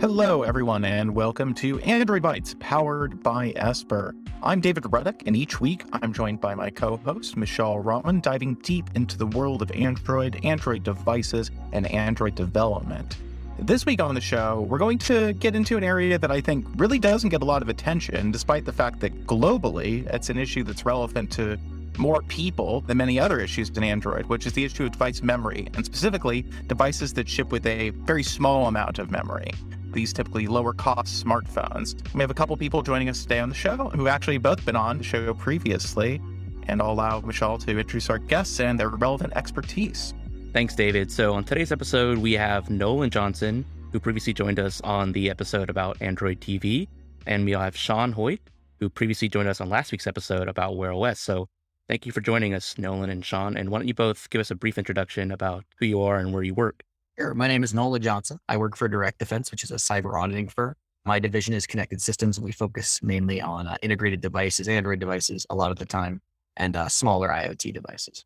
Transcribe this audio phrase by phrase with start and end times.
[0.00, 4.14] Hello, everyone, and welcome to Android Bytes, powered by Esper.
[4.42, 8.54] I'm David Ruddock, and each week I'm joined by my co host, Mishaal Rahman, diving
[8.62, 13.18] deep into the world of Android, Android devices, and Android development.
[13.58, 16.64] This week on the show, we're going to get into an area that I think
[16.76, 20.64] really doesn't get a lot of attention, despite the fact that globally it's an issue
[20.64, 21.58] that's relevant to
[21.98, 25.68] more people than many other issues in Android, which is the issue of device memory,
[25.74, 29.50] and specifically devices that ship with a very small amount of memory
[29.92, 31.94] these typically lower cost smartphones.
[32.14, 34.76] We have a couple people joining us today on the show who actually both been
[34.76, 36.20] on the show previously,
[36.68, 40.14] and I'll allow Mishaal to introduce our guests and their relevant expertise.
[40.52, 41.12] Thanks, David.
[41.12, 45.70] So, on today's episode, we have Nolen Johnson, who previously joined us on the episode
[45.70, 46.88] about Android TV,
[47.26, 48.40] and we'll have Sean Hoyt,
[48.80, 51.20] who previously joined us on last week's episode about Wear OS.
[51.20, 51.46] So,
[51.88, 53.56] thank you for joining us, Nolan and Sean.
[53.56, 56.32] And why don't you both give us a brief introduction about who you are and
[56.32, 56.82] where you work?
[57.20, 57.34] Sure.
[57.34, 58.40] My name is Nolen Johnson.
[58.48, 60.74] I work for DirectDefense, which is a cyber auditing firm.
[61.04, 65.46] My division is connected systems, and we focus mainly on uh, integrated devices, Android devices,
[65.50, 66.22] a lot of the time,
[66.56, 68.24] and uh, smaller IoT devices.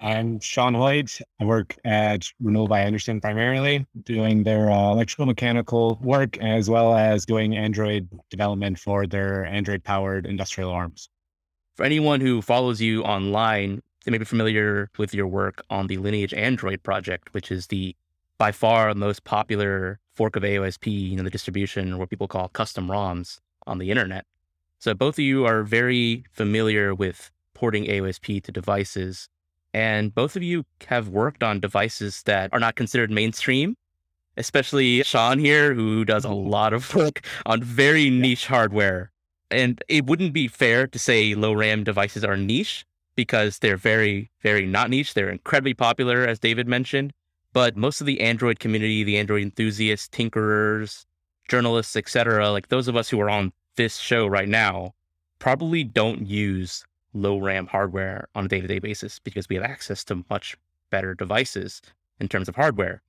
[0.00, 1.20] I'm Sean Hoyt.
[1.40, 6.96] I work at Renewal by Andersen primarily, doing their uh, electrical mechanical work as well
[6.96, 11.08] as doing Android development for their Android powered industrial arms.
[11.76, 15.98] For anyone who follows you online, they may be familiar with your work on the
[15.98, 17.94] Lineage Android project, which is the
[18.38, 22.28] by far the most popular fork of AOSP, you know, the distribution or what people
[22.28, 24.24] call custom ROMs on the internet.
[24.78, 29.28] So both of you are very familiar with porting AOSP to devices.
[29.72, 33.76] And both of you have worked on devices that are not considered mainstream,
[34.36, 36.48] especially Sean here, who does a mm-hmm.
[36.48, 39.10] lot of work on very niche hardware.
[39.50, 42.84] And it wouldn't be fair to say low RAM devices are niche
[43.16, 45.14] because they're very, very not niche.
[45.14, 47.12] They're incredibly popular, as David mentioned.
[47.56, 51.06] But most of the Android community, the Android enthusiasts, tinkerers,
[51.48, 54.92] journalists, etc., like those of us who are on this show right now,
[55.38, 56.84] probably don't use
[57.14, 60.58] low RAM hardware on a day to day basis because we have access to much
[60.90, 61.80] better devices
[62.20, 63.00] in terms of hardware.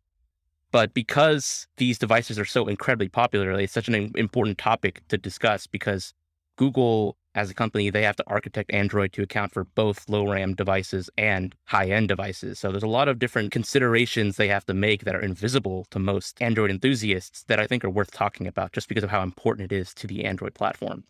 [0.71, 5.67] But because these devices are so incredibly popular, it's such an important topic to discuss
[5.67, 6.13] because
[6.55, 10.55] Google as a company, they have to architect Android to account for both low RAM
[10.55, 12.57] devices and high end devices.
[12.57, 15.99] So there's a lot of different considerations they have to make that are invisible to
[15.99, 19.71] most Android enthusiasts that I think are worth talking about just because of how important
[19.71, 21.03] it is to the Android platform.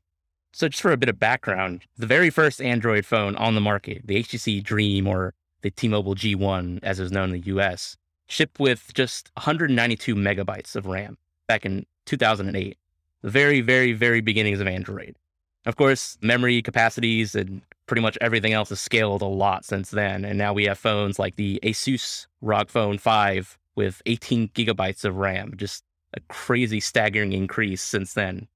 [0.52, 4.06] So, just for a bit of background, the very first Android phone on the market,
[4.06, 7.96] the HTC Dream or the T Mobile G1, as it was known in the US,
[8.28, 11.18] shipped with just 192 megabytes of RAM
[11.48, 12.78] back in 2008,
[13.22, 15.16] the very, very, very beginnings of Android.
[15.66, 20.24] Of course, memory capacities and pretty much everything else has scaled a lot since then.
[20.24, 25.18] And now we have phones like the Asus ROG Phone 5 with 18 gigabytes of
[25.18, 28.48] RAM, just a crazy, staggering increase since then.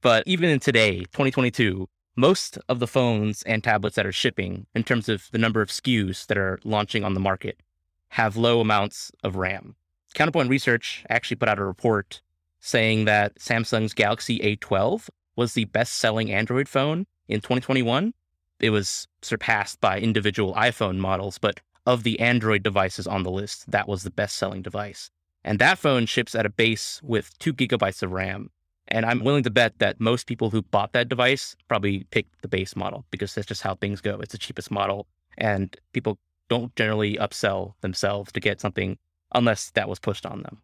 [0.00, 4.82] But even in today, 2022, most of the phones and tablets that are shipping, in
[4.84, 7.60] terms of the number of SKUs that are launching on the market,
[8.08, 9.76] have low amounts of RAM.
[10.14, 12.22] Counterpoint Research actually put out a report
[12.60, 18.12] saying that Samsung's Galaxy A12 was the best selling Android phone in 2021.
[18.58, 23.70] It was surpassed by individual iPhone models, but of the Android devices on the list,
[23.70, 25.10] that was the best selling device.
[25.44, 28.50] And that phone ships at a base with two gigabytes of RAM.
[28.88, 32.48] And I'm willing to bet that most people who bought that device probably picked the
[32.48, 34.18] base model because that's just how things go.
[34.18, 35.06] It's the cheapest model.
[35.36, 36.18] And people
[36.48, 38.98] don't generally upsell themselves to get something
[39.32, 40.58] unless that was pushed on them.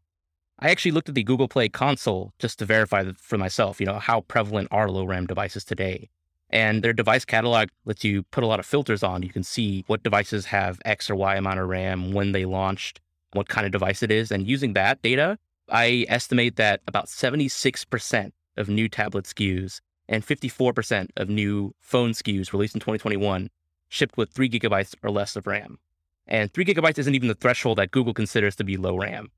[0.59, 3.98] I actually looked at the Google Play console just to verify for myself, you know,
[3.98, 6.09] how prevalent are low RAM devices today.
[6.50, 9.22] And their device catalog lets you put a lot of filters on.
[9.22, 13.00] You can see what devices have X or Y amount of RAM, when they launched,
[13.32, 14.31] what kind of device it is.
[14.31, 15.38] And using that data,
[15.69, 22.53] I estimate that about 76% of new tablet SKUs and 54% of new phone SKUs
[22.53, 23.50] released in 2021
[23.88, 25.78] shipped with three gigabytes or less of RAM.
[26.26, 29.31] And three gigabytes isn't even the threshold that Google considers to be low RAM.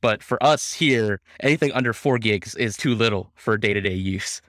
[0.00, 3.94] But for us here, anything under four gigs is too little for day to day
[3.94, 4.42] use.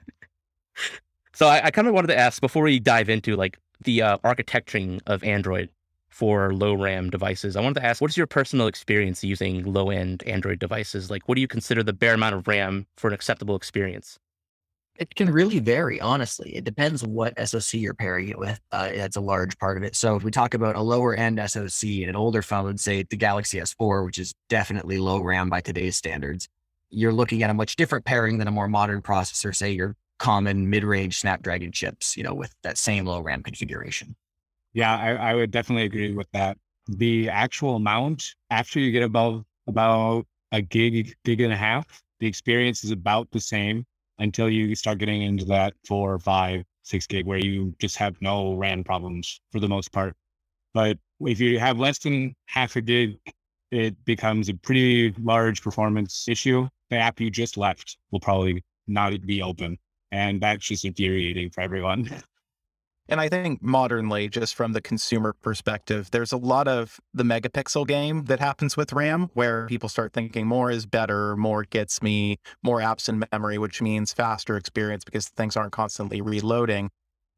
[1.32, 4.18] so I, I kind of wanted to ask before we dive into like the uh,
[4.24, 5.70] architecturing of Android
[6.10, 7.56] for low RAM devices.
[7.56, 11.10] I wanted to ask, what is your personal experience using low end Android devices?
[11.10, 14.18] Like, what do you consider the bare amount of RAM for an acceptable experience?
[14.98, 16.56] It can really vary, honestly.
[16.56, 18.60] It depends what SoC you're pairing it with.
[18.72, 19.94] Uh, that's a large part of it.
[19.94, 23.16] So if we talk about a lower end SoC and an older phone, say the
[23.16, 26.48] Galaxy S4, which is definitely low RAM by today's standards,
[26.90, 30.68] you're looking at a much different pairing than a more modern processor, say your common
[30.68, 34.16] mid-range Snapdragon chips, you know, with that same low RAM configuration.
[34.72, 36.58] Yeah, I, I would definitely agree with that.
[36.88, 42.26] The actual amount after you get above about a gig, gig and a half, the
[42.26, 43.86] experience is about the same
[44.18, 48.54] until you start getting into that four, five, six gig where you just have no
[48.54, 50.14] RAM problems for the most part.
[50.74, 53.18] But if you have less than half a gig,
[53.70, 56.68] it becomes a pretty large performance issue.
[56.90, 59.78] The app you just left will probably not be open.
[60.10, 62.10] And that's just infuriating for everyone.
[63.10, 67.86] And I think modernly, just from the consumer perspective, there's a lot of the megapixel
[67.86, 72.38] game that happens with RAM where people start thinking more is better, more gets me,
[72.62, 76.90] more apps in memory, which means faster experience because things aren't constantly reloading.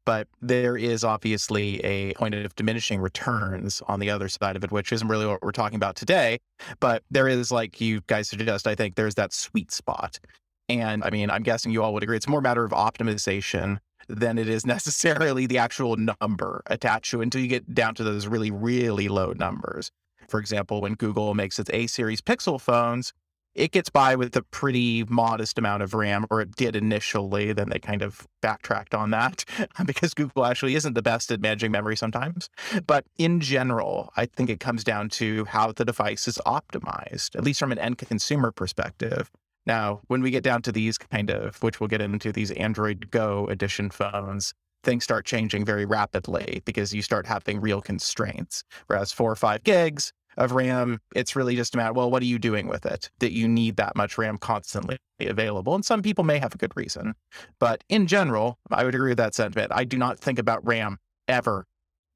[0.05, 4.71] But there is obviously a point of diminishing returns on the other side of it,
[4.71, 6.39] which isn't really what we're talking about today.
[6.81, 10.19] But there is, like you guys suggest, I think there's that sweet spot.
[10.67, 13.77] And I mean, I'm guessing you all would agree it's more a matter of optimization
[14.07, 18.27] than it is necessarily the actual number attached to until you get down to those
[18.27, 19.91] really, really low numbers.
[20.27, 23.13] For example, when Google makes its A series Pixel phones,
[23.53, 27.51] it gets by with a pretty modest amount of RAM, or it did initially.
[27.51, 29.43] Then they kind of backtracked on that
[29.85, 32.49] because Google actually isn't the best at managing memory sometimes.
[32.87, 37.43] But in general, I think it comes down to how the device is optimized, at
[37.43, 39.29] least from an end consumer perspective.
[39.65, 43.11] Now, when we get down to these kind of, which we'll get into these Android
[43.11, 44.53] Go edition phones,
[44.83, 48.63] things start changing very rapidly because you start having real constraints.
[48.87, 52.27] Whereas four or five gigs of RAM, it's really just a matter, well, what are
[52.27, 55.75] you doing with it that you need that much RAM constantly available?
[55.75, 57.13] And some people may have a good reason.
[57.59, 59.71] But in general, I would agree with that sentiment.
[59.75, 60.97] I do not think about RAM
[61.27, 61.65] ever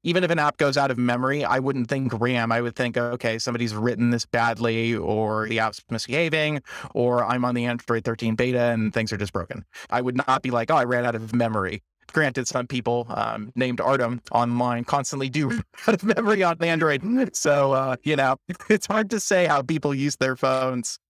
[0.06, 2.52] even if an app goes out of memory, I wouldn't think RAM.
[2.52, 6.62] I would think, okay, somebody's written this badly, or the app's misbehaving,
[6.94, 9.64] or I'm on the Android 13 beta and things are just broken.
[9.90, 11.82] I would not be like, oh, I ran out of memory.
[12.12, 15.50] Granted, some people um, named Artem online constantly do
[15.88, 17.34] out of memory on the Android.
[17.34, 18.36] So, uh, you know,
[18.70, 21.00] it's hard to say how people use their phones.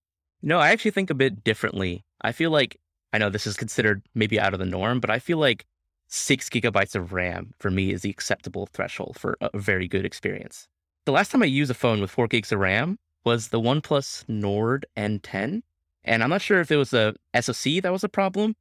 [0.40, 2.02] No, I actually think a bit differently.
[2.22, 2.80] I feel like,
[3.12, 5.66] I know this is considered maybe out of the norm, but I feel like
[6.08, 10.68] six gigabytes of RAM for me is the acceptable threshold for a very good experience.
[11.04, 14.28] The last time I used a phone with four gigs of RAM was the OnePlus
[14.28, 15.62] Nord N10.
[16.04, 18.54] And I'm not sure if it was a SoC that was a problem,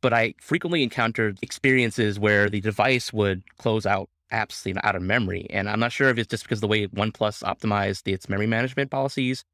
[0.00, 4.96] but I frequently encountered experiences where the device would close out apps you know, out
[4.96, 5.46] of memory.
[5.50, 8.90] And I'm not sure if it's just because the way OnePlus optimized its memory management
[8.90, 9.44] policies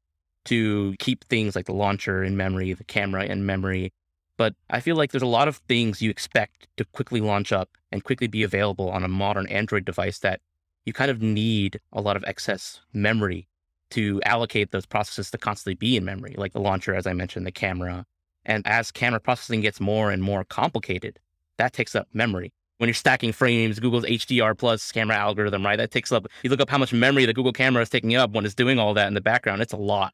[0.45, 3.91] to keep things like the launcher in memory, the camera in memory,
[4.39, 7.71] but I feel like there's a lot of things you expect to quickly launch up
[7.91, 10.39] and quickly be available on a modern Android device that
[10.85, 13.49] you kind of need a lot of excess memory
[13.89, 17.45] to allocate those processes to constantly be in memory, like the launcher, as I mentioned,
[17.45, 18.05] the camera.
[18.45, 21.19] And as camera processing gets more and more complicated,
[21.57, 22.53] that takes up memory.
[22.77, 25.75] When you're stacking frames, Google's HDR plus camera algorithm, right?
[25.75, 28.31] That takes up, you look up how much memory the Google camera is taking up
[28.31, 30.13] when it's doing all that in the background, it's a lot.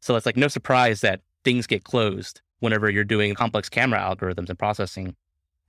[0.00, 4.48] So it's like no surprise that things get closed whenever you're doing complex camera algorithms
[4.48, 5.16] and processing.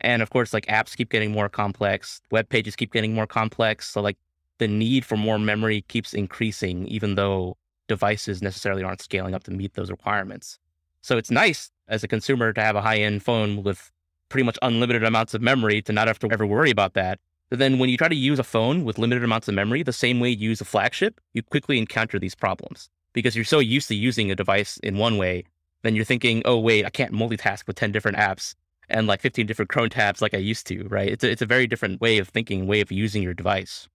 [0.01, 3.89] And of course, like apps keep getting more complex, web pages keep getting more complex.
[3.89, 4.17] So like
[4.59, 7.57] the need for more memory keeps increasing, even though
[7.87, 10.59] devices necessarily aren't scaling up to meet those requirements.
[11.01, 13.91] So it's nice as a consumer to have a high end phone with
[14.29, 17.19] pretty much unlimited amounts of memory to not have to ever worry about that.
[17.49, 19.93] But then when you try to use a phone with limited amounts of memory, the
[19.93, 23.87] same way you use a flagship, you quickly encounter these problems because you're so used
[23.87, 25.43] to using a device in one way
[25.83, 28.55] then you're thinking, oh, wait, I can't multitask with 10 different apps
[28.89, 31.09] and like 15 different Chrome tabs like I used to, right?
[31.09, 33.87] It's a, it's a very different way of thinking, way of using your device.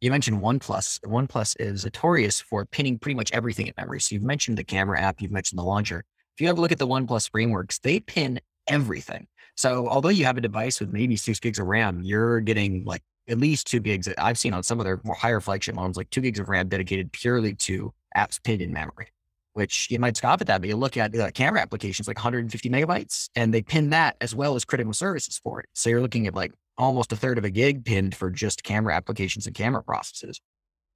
[0.00, 1.00] You mentioned OnePlus.
[1.00, 4.00] OnePlus is notorious for pinning pretty much everything in memory.
[4.00, 6.04] So you've mentioned the camera app, you've mentioned the launcher.
[6.34, 9.26] If you have a look at the OnePlus frameworks, they pin everything.
[9.56, 13.02] So although you have a device with maybe six gigs of RAM, you're getting like
[13.28, 14.08] at least two gigs.
[14.18, 16.68] I've seen on some of their more higher flagship models, like two gigs of RAM
[16.68, 19.08] dedicated purely to apps pinned in memory
[19.54, 22.70] which you might scoff at that, but you look at the camera applications like 150
[22.70, 25.66] megabytes and they pin that as well as critical services for it.
[25.74, 28.94] So you're looking at like almost a third of a gig pinned for just camera
[28.94, 30.40] applications and camera processes.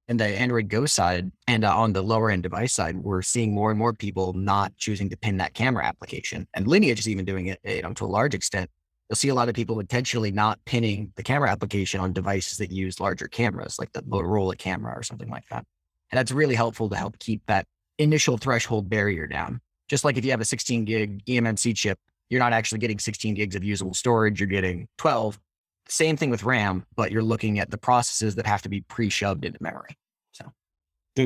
[0.09, 3.53] And the Android Go side and uh, on the lower end device side, we're seeing
[3.53, 6.47] more and more people not choosing to pin that camera application.
[6.53, 8.69] And Lineage is even doing it, you know, to a large extent.
[9.09, 12.71] You'll see a lot of people intentionally not pinning the camera application on devices that
[12.71, 15.65] use larger cameras, like the Motorola camera or something like that.
[16.11, 19.61] And that's really helpful to help keep that initial threshold barrier down.
[19.87, 21.99] Just like if you have a 16 gig eMMC chip,
[22.29, 25.39] you're not actually getting 16 gigs of usable storage, you're getting 12.
[25.87, 29.09] Same thing with RAM, but you're looking at the processes that have to be pre
[29.09, 29.95] shoved into memory.
[30.33, 30.51] So,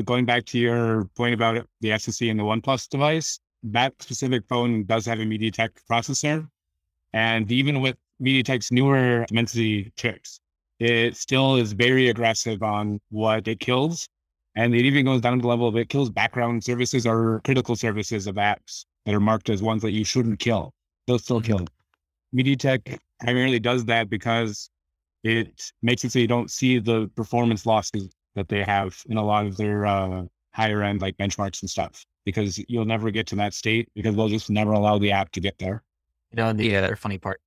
[0.02, 4.84] going back to your point about the SoC and the OnePlus device, that specific phone
[4.84, 6.48] does have a MediaTek processor.
[7.12, 10.40] And even with MediaTek's newer Dimensity chips,
[10.78, 14.08] it still is very aggressive on what it kills
[14.54, 17.74] And it even goes down to the level of it kills background services or critical
[17.76, 20.72] services of apps that are marked as ones that you shouldn't kill.
[21.06, 21.56] They'll still Mm-hmm.
[21.56, 21.66] kill.
[22.34, 24.70] MediaTek primarily does that because
[25.22, 29.24] it makes it so you don't see the performance losses that they have in a
[29.24, 32.04] lot of their uh, higher end like benchmarks and stuff.
[32.24, 35.40] Because you'll never get to that state because they'll just never allow the app to
[35.40, 35.82] get there.
[36.30, 37.40] You know, the other funny part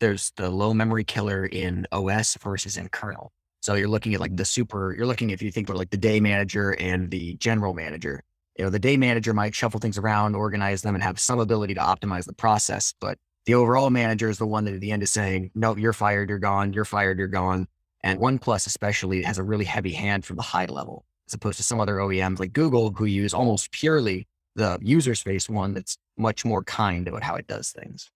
[0.00, 3.32] there's the low memory killer in OS versus in kernel.
[3.66, 5.96] So you're looking at like the super, you're looking if you think about like the
[5.96, 8.22] day manager and the general manager.
[8.56, 11.74] You know, the day manager might shuffle things around, organize them, and have some ability
[11.74, 12.94] to optimize the process.
[13.00, 15.92] But the overall manager is the one that at the end is saying, no, you're
[15.92, 17.66] fired, you're gone, you're fired, you're gone.
[18.04, 21.64] And OnePlus especially has a really heavy hand from the high level, as opposed to
[21.64, 26.44] some other OEMs like Google, who use almost purely the user space one that's much
[26.44, 28.12] more kind about how it does things.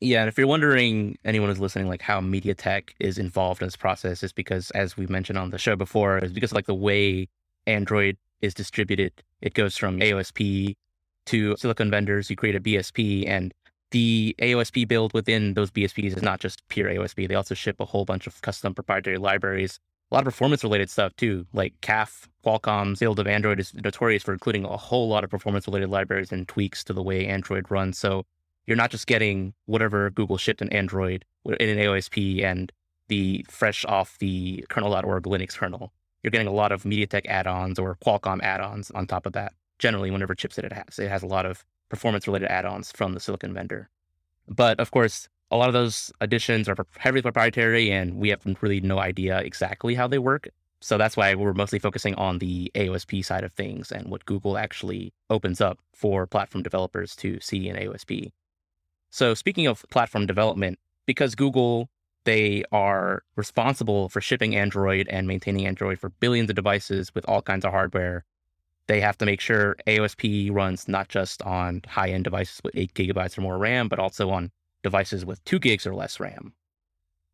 [0.00, 3.76] Yeah, and if you're wondering, anyone who's listening, like how MediaTek is involved in this
[3.76, 6.74] process, is because, as we mentioned on the show before, is because of, like the
[6.74, 7.28] way
[7.66, 9.12] Android is distributed.
[9.42, 10.74] It goes from AOSP
[11.26, 12.30] to silicon vendors.
[12.30, 13.52] You create a BSP, and
[13.90, 17.28] the AOSP build within those BSPs is not just pure AOSP.
[17.28, 19.78] They also ship a whole bunch of custom proprietary libraries,
[20.10, 22.26] a lot of performance related stuff too, like CAF.
[22.44, 26.32] Qualcomm's build of Android is notorious for including a whole lot of performance related libraries
[26.32, 27.98] and tweaks to the way Android runs.
[27.98, 28.24] So
[28.70, 32.70] you're not just getting whatever Google shipped in Android in an AOSP and
[33.08, 35.92] the fresh off the kernel.org Linux kernel.
[36.22, 39.54] You're getting a lot of MediaTek add-ons or Qualcomm add-ons on top of that.
[39.80, 43.52] Generally, whenever chipset it has, it has a lot of performance-related add-ons from the silicon
[43.52, 43.88] vendor.
[44.46, 48.80] But of course, a lot of those additions are heavily proprietary, and we have really
[48.80, 50.48] no idea exactly how they work.
[50.80, 54.56] So that's why we're mostly focusing on the AOSP side of things and what Google
[54.56, 58.30] actually opens up for platform developers to see in AOSP.
[59.10, 61.90] So speaking of platform development, because Google
[62.24, 67.42] they are responsible for shipping Android and maintaining Android for billions of devices with all
[67.42, 68.24] kinds of hardware.
[68.86, 72.94] They have to make sure AOSP runs not just on high end devices with eight
[72.94, 74.50] gigabytes or more RAM, but also on
[74.82, 76.52] devices with two gigs or less RAM.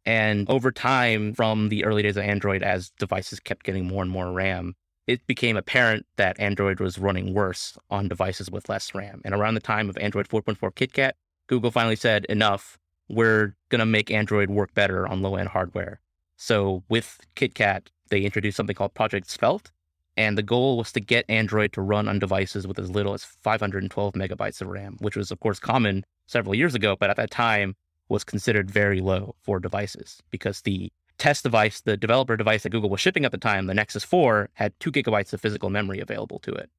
[0.04, 4.10] And over time, from the early days of Android, as devices kept getting more and
[4.10, 9.20] more RAM, it became apparent that Android was running worse on devices with less RAM.
[9.24, 11.12] And around the time of Android 4.4 KitKat,
[11.46, 16.00] Google finally said, enough, we're going to make Android work better on low end hardware.
[16.36, 19.70] So with KitKat, they introduced something called Project Svelte.
[20.18, 23.24] And the goal was to get Android to run on devices with as little as
[23.24, 27.30] 512 megabytes of RAM, which was, of course, common several years ago, but at that
[27.30, 27.76] time
[28.08, 32.90] was considered very low for devices because the test device, the developer device that Google
[32.90, 36.38] was shipping at the time, the Nexus 4, had two gigabytes of physical memory available
[36.40, 36.70] to it.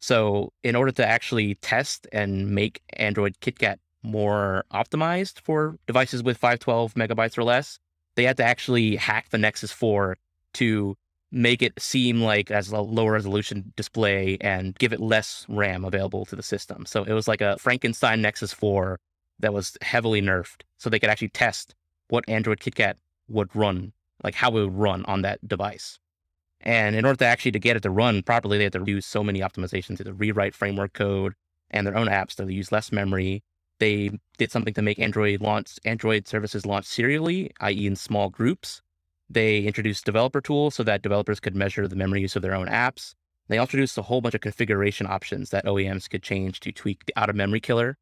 [0.00, 6.36] So, in order to actually test and make Android KitKat more optimized for devices with
[6.36, 7.78] 512 megabytes or less,
[8.16, 10.16] they had to actually hack the Nexus 4
[10.54, 10.96] to
[11.30, 16.24] make it seem like as a lower resolution display and give it less RAM available
[16.24, 16.86] to the system.
[16.86, 18.98] So it was like a Frankenstein Nexus 4
[19.40, 21.74] that was heavily nerfed so they could actually test
[22.08, 22.94] what Android KitKat
[23.28, 23.92] would run,
[24.24, 25.98] like how it would run on that device.
[26.60, 29.00] And in order to actually to get it to run properly, they had to do
[29.00, 31.34] so many optimizations to rewrite framework code
[31.70, 33.42] and their own apps to use less memory.
[33.78, 38.82] They did something to make Android launch Android services launch serially, i.e., in small groups.
[39.30, 42.66] They introduced developer tools so that developers could measure the memory use of their own
[42.66, 43.14] apps.
[43.48, 47.18] They introduced a whole bunch of configuration options that OEMs could change to tweak the
[47.18, 47.96] out of memory killer.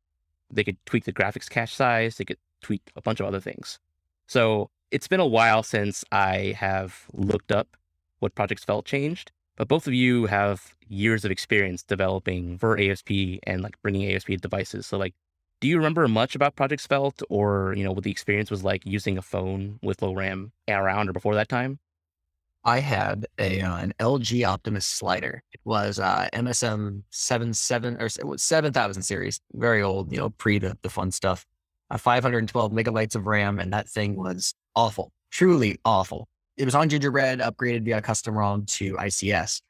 [0.51, 2.17] They could tweak the graphics cache size.
[2.17, 3.79] They could tweak a bunch of other things.
[4.27, 7.77] So it's been a while since I have looked up
[8.21, 13.11] what Project Svelte changed, but both of you have years of experience developing for ASP
[13.45, 14.87] and like bringing ASP devices.
[14.87, 15.15] So like,
[15.61, 18.85] do you remember much about Project Svelte or, you know, what the experience was like
[18.85, 21.79] using a phone with low RAM around or before that time?
[22.65, 25.43] I had a uh, an LG Optimus slider.
[25.53, 30.59] It was uh, MSM seven seven or seven thousand series, very old, you know, pre
[30.59, 31.47] the, the fun stuff.
[31.89, 36.27] Uh, 512 megabytes of RAM, and that thing was awful, truly awful.
[36.57, 39.63] It was on Gingerbread, upgraded via custom ROM to ICS,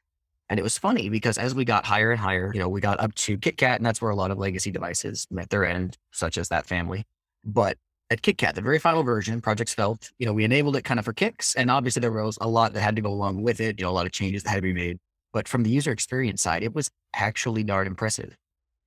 [0.49, 2.99] and it was funny because as we got higher and higher, you know, we got
[2.99, 6.37] up to KitKat, and that's where a lot of legacy devices met their end, such
[6.37, 7.03] as that family.
[7.43, 7.77] But
[8.09, 11.05] at KitKat, the very final version, Project Svelte, you know, we enabled it kind of
[11.05, 11.55] for kicks.
[11.55, 13.91] And obviously there was a lot that had to go along with it, you know,
[13.91, 14.97] a lot of changes that had to be made.
[15.33, 18.37] But from the user experience side, it was actually darn impressive.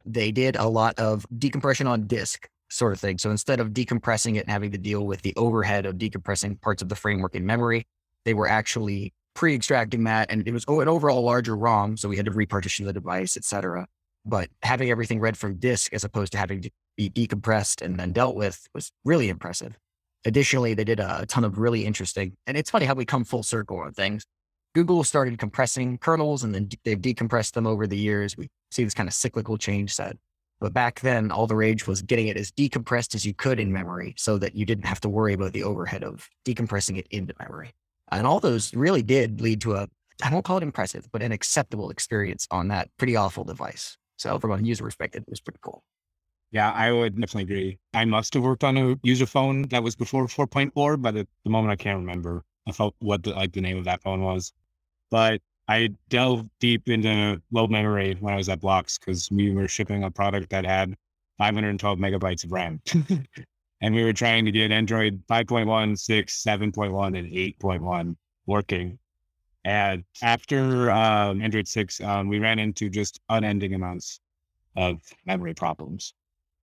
[0.07, 3.19] They did a lot of decompression on disk sort of thing.
[3.19, 6.81] So instead of decompressing it and having to deal with the overhead of decompressing parts
[6.81, 7.87] of the framework in memory,
[8.25, 10.31] they were actually pre-extracting that.
[10.31, 11.97] And it was an overall larger ROM.
[11.97, 13.87] So we had to repartition the device, et cetera.
[14.25, 18.13] But having everything read from disk as opposed to having to be decompressed and then
[18.13, 19.79] dealt with was really impressive.
[20.27, 23.43] Additionally, they did a ton of really interesting, and it's funny how we come full
[23.43, 24.27] circle on things.
[24.75, 28.37] Google started compressing kernels and then they've decompressed them over the years.
[28.37, 30.17] We see this kind of cyclical change set.
[30.61, 33.73] But back then, all the rage was getting it as decompressed as you could in
[33.73, 37.35] memory so that you didn't have to worry about the overhead of decompressing it into
[37.41, 37.71] memory.
[38.11, 39.89] And all those really did lead to a,
[40.23, 43.97] I don't call it impressive, but an acceptable experience on that pretty awful device.
[44.17, 45.83] So from a user perspective, it was pretty cool.
[46.53, 47.79] Yeah, I would definitely agree.
[47.95, 51.51] I must have worked on a user phone that was before 4.4, but at the
[51.51, 52.43] moment I can't remember
[52.99, 54.53] what the, like the name of that phone was.
[55.11, 59.69] But I delved deep into low memory when I was at Blocks because we were
[59.69, 60.97] shipping a product that had
[61.39, 62.83] 512 megabytes of RAM.
[63.81, 68.99] and we were trying to get Android 5.1, 6, 7.1, and 8.1 working.
[69.65, 74.21] And after um, Android 6, um, we ran into just unending amounts
[74.77, 76.15] of memory problems.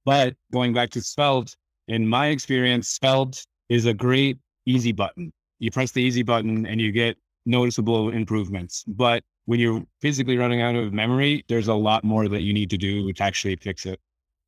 [0.06, 1.56] But going back to Svelte,
[1.88, 5.32] in my experience, Svelte is a great easy button.
[5.60, 8.84] You press the easy button and you get noticeable improvements.
[8.88, 12.70] But when you're physically running out of memory, there's a lot more that you need
[12.70, 14.00] to do to actually fix it.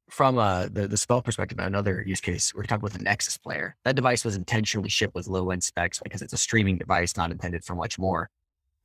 [0.10, 3.76] From uh, the, the Svelte perspective, another use case, we're talking about the Nexus player.
[3.86, 7.32] That device was intentionally shipped with low end specs because it's a streaming device, not
[7.32, 8.30] intended for much more.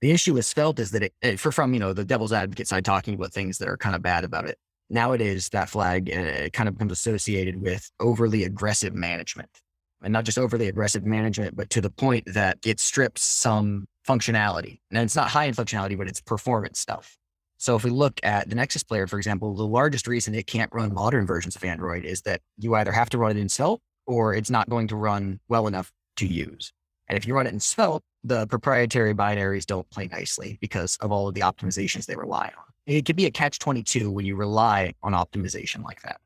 [0.00, 2.68] The issue with Svelte is that it, eh, for from, you know, the devil's advocate
[2.68, 4.58] side talking about things that are kind of bad about it.
[4.90, 9.48] Nowadays, that flag uh, kind of becomes associated with overly aggressive management
[10.02, 14.80] and not just overly aggressive management, but to the point that it strips some functionality.
[14.90, 17.16] And it's not high end functionality, but it's performance stuff.
[17.64, 20.71] So if we look at the Nexus player, for example, the largest reason it can't
[20.71, 23.80] run modern versions of Android is that you either have to run it in Svelte
[24.04, 26.75] or it's not going to run well enough to use.
[27.09, 31.11] And if you run it in Svelte, the proprietary binaries don't play nicely because of
[31.11, 32.64] all of the optimizations they rely on.
[32.85, 36.21] It could be a catch 22 when you rely on optimization like that.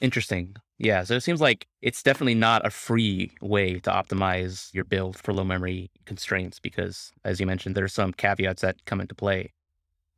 [0.00, 0.54] Interesting.
[0.78, 1.02] Yeah.
[1.02, 5.34] So it seems like it's definitely not a free way to optimize your build for
[5.34, 9.50] low memory constraints because, as you mentioned, there's some caveats that come into play.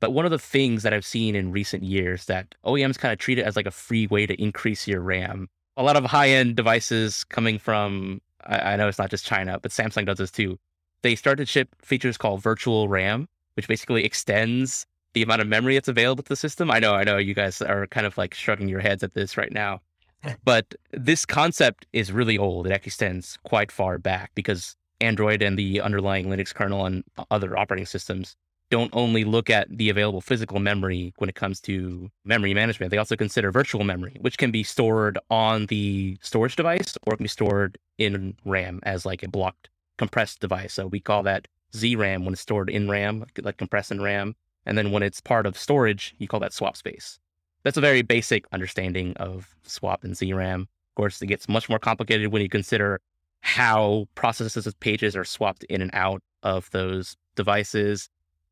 [0.04, 3.18] But one of the things that I've seen in recent years that OEMs kind of
[3.18, 5.48] treat it as like a free way to increase your RAM.
[5.78, 9.58] A lot of high end devices coming from, I, I know it's not just China,
[9.58, 10.58] but Samsung does this too.
[11.02, 15.72] They start to ship features called virtual RAM, which basically extends the amount of memory
[15.72, 16.70] that's available to the system.
[16.70, 19.38] I know, I know you guys are kind of like shrugging your heads at this
[19.38, 19.80] right now.
[20.44, 22.66] But this concept is really old.
[22.66, 27.58] It actually extends quite far back because Android and the underlying Linux kernel and other
[27.58, 28.36] operating systems
[28.74, 32.90] don't only look at the available physical memory when it comes to memory management.
[32.90, 37.22] They also consider virtual memory, which can be stored on the storage device or can
[37.22, 40.72] be stored in RAM as like a blocked compressed device.
[40.72, 44.34] So we call that ZRAM when it's stored in RAM, like compressed in RAM.
[44.66, 47.20] And then when it's part of storage, you call that swap space.
[47.62, 50.62] That's a very basic understanding of swap and ZRAM.
[50.62, 53.00] Of course, it gets much more complicated when you consider
[53.42, 58.08] how processes of pages are swapped in and out of those devices,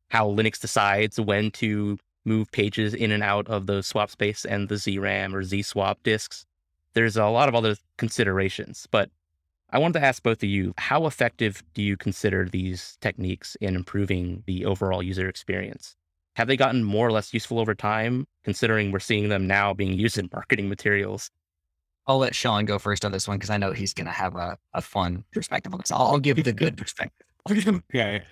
[0.09, 4.69] how Linux decides when to move pages in and out of the swap space and
[4.69, 6.45] the ZRAM or ZSwap disks.
[6.93, 9.09] There's a lot of other considerations, but
[9.71, 13.75] I wanted to ask both of you how effective do you consider these techniques in
[13.75, 15.95] improving the overall user experience?
[16.35, 19.93] have they gotten more or less useful over time, considering we're seeing them now being
[19.93, 21.29] used in marketing materials?
[22.05, 24.35] I'll let Sean go first on this one because I know he's going to have
[24.35, 25.91] a, a fun perspective on this.
[25.91, 27.25] I'll, I'll give you the good perspective.
[27.49, 28.23] okay.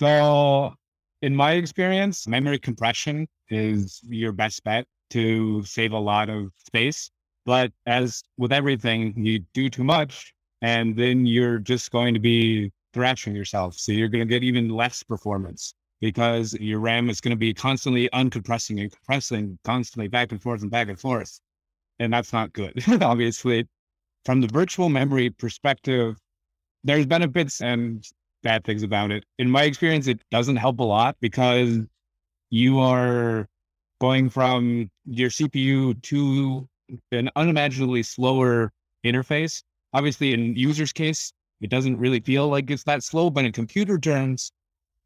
[0.00, 0.74] So,
[1.22, 7.10] in my experience, memory compression is your best bet to save a lot of space.
[7.44, 12.70] But as with everything, you do too much, and then you're just going to be
[12.92, 13.74] thrashing yourself.
[13.74, 17.54] So, you're going to get even less performance because your RAM is going to be
[17.54, 21.40] constantly uncompressing and compressing constantly back and forth and back and forth.
[21.98, 23.66] And that's not good, obviously.
[24.24, 26.16] From the virtual memory perspective,
[26.84, 28.04] there's benefits and
[28.42, 29.24] bad things about it.
[29.38, 31.78] In my experience, it doesn't help a lot because
[32.50, 33.46] you are
[34.00, 36.68] going from your CPU to
[37.12, 38.72] an unimaginably slower
[39.04, 39.62] interface.
[39.92, 43.98] Obviously, in user's case, it doesn't really feel like it's that slow, but in computer
[43.98, 44.52] terms,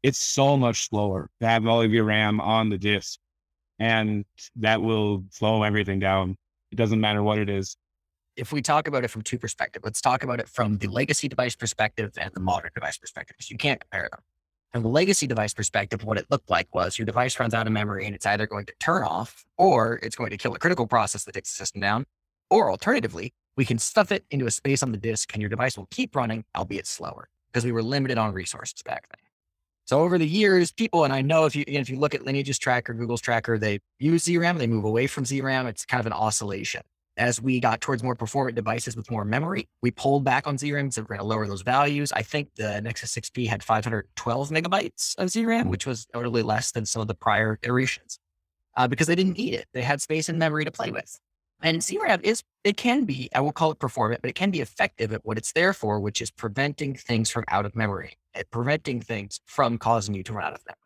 [0.03, 3.19] it's so much slower to have all of your RAM on the disk.
[3.79, 4.25] And
[4.57, 6.37] that will slow everything down.
[6.71, 7.75] It doesn't matter what it is.
[8.35, 11.27] If we talk about it from two perspectives, let's talk about it from the legacy
[11.27, 14.21] device perspective and the modern device perspective, because you can't compare them.
[14.71, 17.73] From the legacy device perspective, what it looked like was your device runs out of
[17.73, 20.87] memory and it's either going to turn off or it's going to kill a critical
[20.87, 22.05] process that takes the system down.
[22.49, 25.77] Or alternatively, we can stuff it into a space on the disk and your device
[25.77, 29.19] will keep running, albeit slower, because we were limited on resources back then.
[29.85, 32.57] So over the years, people, and I know if you if you look at Lineage's
[32.57, 35.67] tracker, Google's tracker, they use ZRAM, they move away from ZRAM.
[35.67, 36.81] It's kind of an oscillation.
[37.15, 40.91] As we got towards more performant devices with more memory, we pulled back on ZRAM,
[40.91, 42.11] so we're going to lower those values.
[42.11, 46.87] I think the Nexus 6P had 512 megabytes of ZRAM, which was notably less than
[46.87, 48.19] some of the prior iterations
[48.75, 49.67] uh, because they didn't need it.
[49.73, 51.19] They had space and memory to play with.
[51.61, 54.61] And ZRAM is, it can be, I won't call it performant, but it can be
[54.61, 58.49] effective at what it's there for, which is preventing things from out of memory, at
[58.51, 60.77] preventing things from causing you to run out of memory.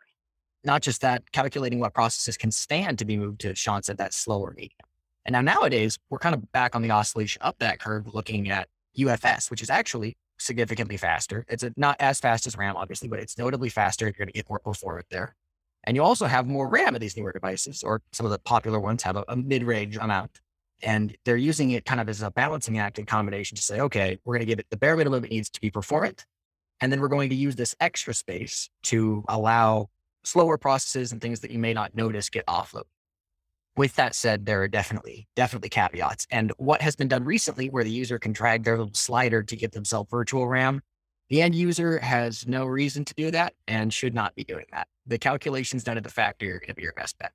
[0.63, 4.13] Not just that, calculating what processes can stand to be moved to, Sean said, that
[4.13, 4.73] slower medium.
[5.27, 8.69] And now nowadays, we're kind of back on the oscillation up that curve, looking at
[8.97, 11.45] UFS, which is actually significantly faster.
[11.49, 14.05] It's not as fast as RAM, obviously, but it's notably faster.
[14.05, 15.35] You're going to get more performance there.
[15.83, 18.79] And you also have more RAM of these newer devices, or some of the popular
[18.79, 20.39] ones have a, a mid range amount.
[20.81, 24.19] And they're using it kind of as a balancing act in combination to say, okay,
[24.23, 26.25] we're going to give it the bare minimum it needs to be performant.
[26.79, 29.89] And then we're going to use this extra space to allow
[30.23, 32.83] slower processes and things that you may not notice get offloaded.
[33.77, 36.27] With that said, there are definitely, definitely caveats.
[36.31, 39.55] And what has been done recently where the user can drag their little slider to
[39.55, 40.81] give themselves virtual RAM,
[41.29, 44.87] the end user has no reason to do that and should not be doing that.
[45.05, 47.31] The calculations done at the factory are going to be your best bet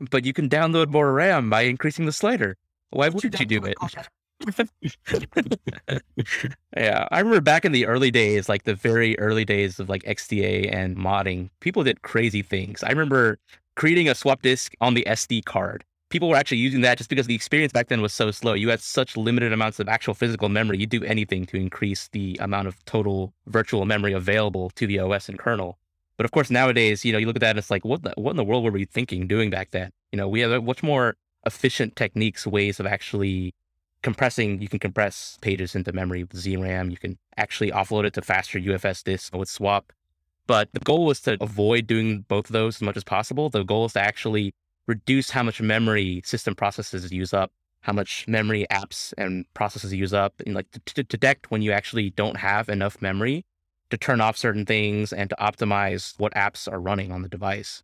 [0.00, 2.56] but you can download more RAM by increasing the slider.
[2.90, 3.76] Why wouldn't you do it?
[6.76, 10.02] yeah, I remember back in the early days, like the very early days of like
[10.02, 12.82] XDA and modding, people did crazy things.
[12.82, 13.38] I remember
[13.76, 15.84] creating a swap disk on the SD card.
[16.08, 18.54] People were actually using that just because the experience back then was so slow.
[18.54, 20.78] You had such limited amounts of actual physical memory.
[20.78, 25.28] You'd do anything to increase the amount of total virtual memory available to the OS
[25.28, 25.78] and kernel.
[26.16, 28.14] But of course, nowadays, you know, you look at that and it's like, what, the,
[28.16, 29.90] what in the world were we thinking doing back then?
[30.12, 33.54] You know, we have much more efficient techniques, ways of actually
[34.02, 34.62] compressing.
[34.62, 36.90] You can compress pages into memory with ZRAM.
[36.90, 39.92] You can actually offload it to faster UFS disks with swap.
[40.46, 43.48] But the goal was to avoid doing both of those as much as possible.
[43.48, 44.54] The goal is to actually
[44.86, 50.14] reduce how much memory system processes use up, how much memory apps and processes use
[50.14, 53.44] up, and like to, to detect when you actually don't have enough memory
[53.90, 57.82] to turn off certain things and to optimize what apps are running on the device.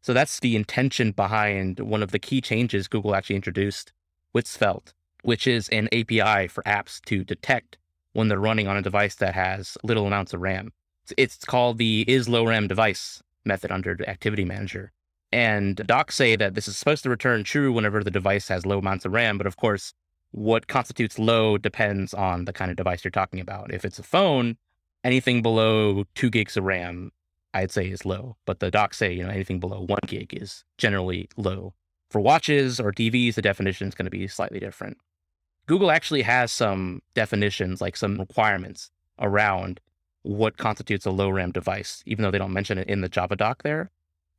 [0.00, 3.92] So that's the intention behind one of the key changes Google actually introduced
[4.32, 7.78] with Svelte, which is an API for apps to detect
[8.12, 10.72] when they're running on a device that has little amounts of RAM.
[11.16, 14.92] It's called the is low device method under activity manager.
[15.32, 18.78] And docs say that this is supposed to return true whenever the device has low
[18.78, 19.36] amounts of RAM.
[19.38, 19.92] But of course,
[20.30, 23.72] what constitutes low depends on the kind of device you're talking about.
[23.72, 24.56] If it's a phone,
[25.04, 27.10] anything below two gigs of RAM,
[27.54, 28.36] I'd say is low.
[28.46, 31.74] But the docs say, you know, anything below one gig is generally low.
[32.10, 34.96] For watches or TVs, the definition is going to be slightly different.
[35.66, 39.80] Google actually has some definitions, like some requirements around
[40.22, 43.36] what constitutes a low RAM device, even though they don't mention it in the Java
[43.36, 43.90] doc there.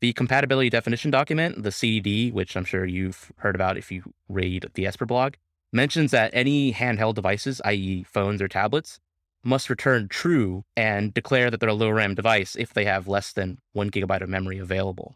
[0.02, 4.68] The compatibility definition document, the CDD, which I'm sure you've heard about if you read
[4.74, 5.34] the Esper blog,
[5.74, 9.00] mentions that any handheld devices, i.e., phones or tablets,
[9.44, 13.34] must return true and declare that they're a low RAM device if they have less
[13.34, 15.16] than one gigabyte of memory available.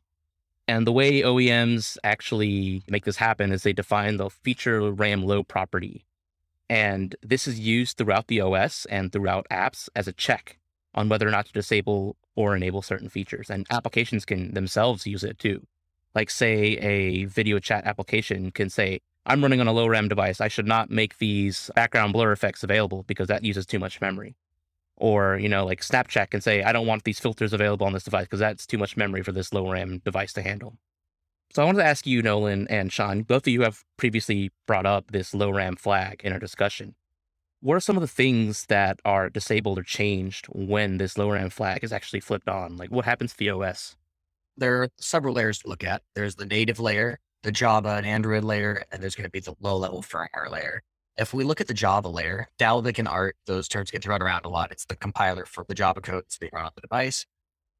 [0.68, 5.44] And the way OEMs actually make this happen is they define the feature RAM low
[5.44, 6.06] property.
[6.74, 10.58] And this is used throughout the OS and throughout apps as a check
[10.96, 13.52] on whether or not to disable or enable certain features.
[13.52, 15.68] And applications can themselves use it too.
[16.16, 20.42] Like, say, a video chat application can say, I'm running on a low RAM device.
[20.42, 24.36] I should not make these background blur effects available because that uses too much memory.
[24.98, 28.04] Or, you know, like Snapchat can say, I don't want these filters available on this
[28.04, 30.80] device because that's too much memory for this low RAM device to handle.
[31.56, 34.88] So I wanted to ask you, Nolen and Sean, both of you have previously brought
[34.88, 36.96] up this low RAM flag in our discussion.
[37.62, 41.52] What are some of the things that are disabled or changed when this low RAM
[41.52, 42.76] flag is actually flipped on?
[42.76, 43.96] Like what happens to the OS?
[44.58, 46.02] There are several layers to look at.
[46.16, 49.56] There's the native layer, the Java and Android layer, and there's going to be the
[49.62, 50.82] low level firmware layer.
[51.18, 54.46] If we look at the Java layer, Dalvik and ART, those terms get thrown around
[54.46, 54.72] a lot.
[54.72, 57.28] It's the compiler for the Java code that's being run on the device.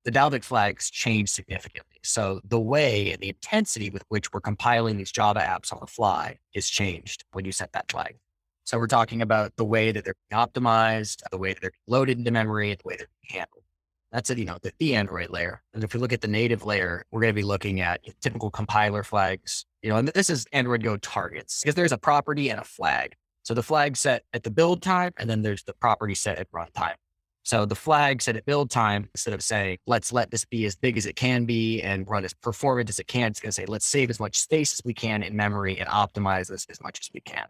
[0.06, 1.98] The Dalvik flags change significantly.
[2.04, 5.88] So the way and the intensity with which we're compiling these Java apps on the
[5.88, 8.18] fly is changed when you set that flag.
[8.66, 12.32] So we're talking about the way that they're optimized, the way that they're loaded into
[12.32, 13.64] memory, the way they're handled.
[14.12, 15.62] That's it, you know, the, the Android layer.
[15.74, 18.52] And if we look at the native layer, we're going to be looking at typical
[18.52, 22.60] compiler flags, you know, and this is Android Go targets because there's a property and
[22.60, 23.16] a flag.
[23.44, 26.50] So the flag set at the build time, and then there's the property set at
[26.52, 26.94] runtime.
[27.44, 30.78] So the flag set at build time, instead of saying, let's let this be as
[30.78, 33.54] big as it can be and run as performant as it can, it's going to
[33.54, 36.82] say, let's save as much space as we can in memory and optimize this as
[36.82, 37.46] much as we can.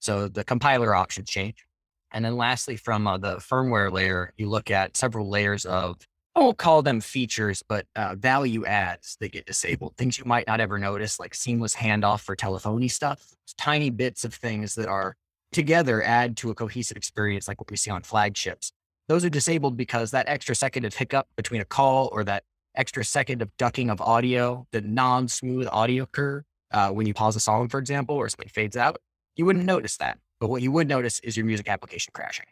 [0.00, 1.66] So the compiler options change.
[2.12, 5.96] And then lastly, from uh, the firmware layer, you look at several layers of
[6.36, 9.96] I won't call them features, but uh, value adds that get disabled.
[9.96, 13.34] Things you might not ever notice, like seamless handoff for telephony stuff.
[13.56, 15.16] Tiny bits of things that are
[15.50, 18.72] together add to a cohesive experience, like what we see on flagships.
[19.08, 22.44] Those are disabled because that extra second of hiccup between a call or that
[22.76, 27.40] extra second of ducking of audio, the non-smooth audio curve uh, when you pause a
[27.40, 28.98] song, for example, or something fades out,
[29.36, 30.18] you wouldn't notice that.
[30.38, 32.46] But what you would notice is your music application crashing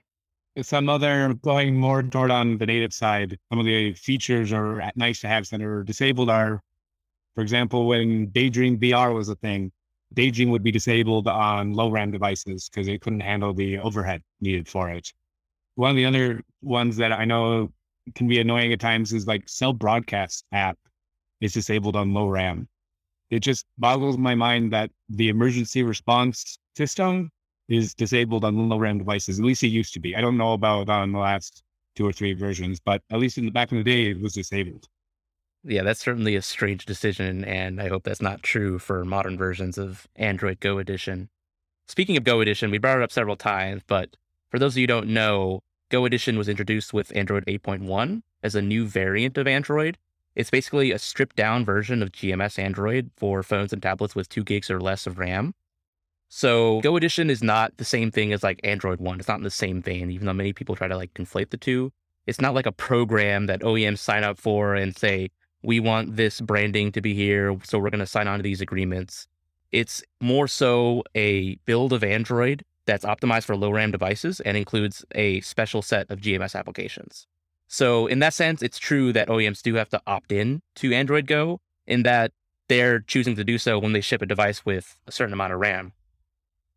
[0.62, 5.21] some other going more toward on the native side, some of the features or nice
[5.21, 6.62] to have that are disabled are,
[7.35, 9.71] for example, when Daydream VR was a thing,
[10.14, 14.66] Daydream would be disabled on low RAM devices because it couldn't handle the overhead needed
[14.66, 15.12] for it.
[15.77, 17.71] One of the other ones that I know
[18.15, 20.79] can be annoying at times is like Cell Broadcast app
[21.41, 22.69] is disabled on low RAM.
[23.31, 27.31] It just boggles my mind that the emergency response system
[27.69, 29.39] is disabled on low RAM devices.
[29.39, 30.17] At least it used to be.
[30.17, 31.62] I don't know about on the last
[31.95, 34.35] two or three versions, but at least in the back in the day, it was
[34.35, 34.87] disabled.
[35.65, 39.79] Yeah, that's certainly a strange decision, and I hope that's not true for modern versions
[39.79, 41.29] of Android Go Edition.
[41.89, 44.17] Speaking of Go Edition, we brought it up several times, but
[44.50, 48.54] for those of you who don't know, Go Edition was introduced with Android 8.1 as
[48.54, 49.98] a new variant of Android.
[50.35, 54.44] It's basically a stripped down version of GMS Android for phones and tablets with two
[54.44, 55.54] gigs or less of RAM.
[56.28, 59.18] So Go Edition is not the same thing as like Android One.
[59.18, 61.56] It's not in the same vein, even though many people try to like conflate the
[61.56, 61.92] two.
[62.26, 65.30] It's not like a program that OEMs sign up for and say,
[65.62, 68.61] we want this branding to be here, so we're going to sign on to these
[68.61, 69.26] agreements.
[69.72, 75.05] It's more so a build of Android that's optimized for low RAM devices and includes
[75.14, 77.27] a special set of GMS applications.
[77.68, 81.27] So, in that sense, it's true that OEMs do have to opt in to Android
[81.27, 82.33] Go in that
[82.68, 85.61] they're choosing to do so when they ship a device with a certain amount of
[85.61, 85.92] RAM.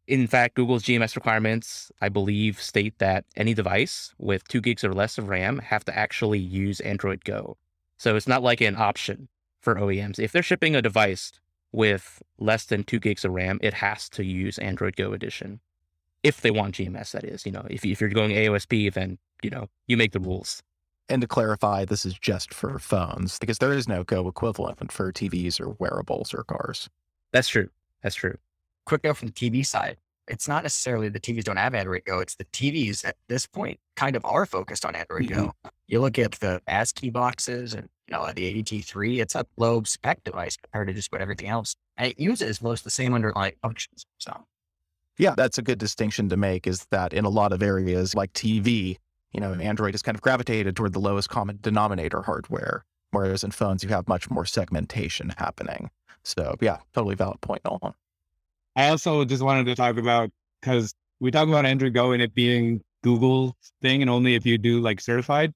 [0.08, 4.94] In fact, Google's GMS requirements, I believe, state that any device with two gigs or
[4.94, 7.58] less of RAM have to actually use Android Go.
[7.98, 9.28] So it's not like an option
[9.62, 10.18] for OEMs.
[10.18, 11.32] If they're shipping a device
[11.72, 15.60] with less than two gigs of RAM, it has to use Android Go edition.
[16.24, 17.46] If they want GMS, that is.
[17.46, 20.62] You know, if, if you're going AOSP, then, you know, you make the rules.
[21.08, 25.12] And to clarify, this is just for phones because there is no Go equivalent for
[25.12, 26.90] TVs or wearables or cars.
[27.32, 27.70] That's true.
[28.04, 28.38] That's true
[28.90, 29.98] quick note from the TV side.
[30.28, 32.20] It's not necessarily the TVs don't have Android Go.
[32.20, 35.46] It's the TVs at this point kind of are focused on Android mm-hmm.
[35.46, 35.54] Go.
[35.88, 40.24] You look at the Askey boxes and you know the ADT3, it's a low spec
[40.24, 43.54] device compared to just about everything else, and it uses most of the same underlying
[43.62, 44.06] functions.
[44.18, 44.46] So,
[45.20, 46.66] yeah, that's a good distinction to make.
[46.66, 48.98] Is that in a lot of areas like TV,
[49.34, 53.52] you know, Android has kind of gravitated toward the lowest common denominator hardware, whereas in
[53.52, 55.92] phones you have much more segmentation happening.
[56.24, 57.94] So, yeah, totally valid point, Nolen.
[58.76, 62.34] I also just wanted to talk about because we talk about Android Go and it
[62.34, 65.54] being Google thing, and only if you do like certified.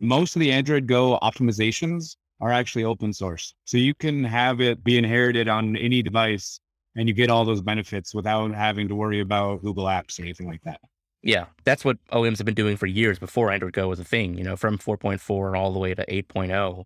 [0.00, 4.82] Most of the Android Go optimizations are actually open source, so you can have it
[4.82, 6.58] be inherited on any device,
[6.96, 10.48] and you get all those benefits without having to worry about Google Apps or anything
[10.48, 10.80] like that.
[11.22, 14.36] Yeah, that's what OEMs have been doing for years before Android Go was a thing.
[14.36, 16.84] You know, from 4.4 all the way to 8.0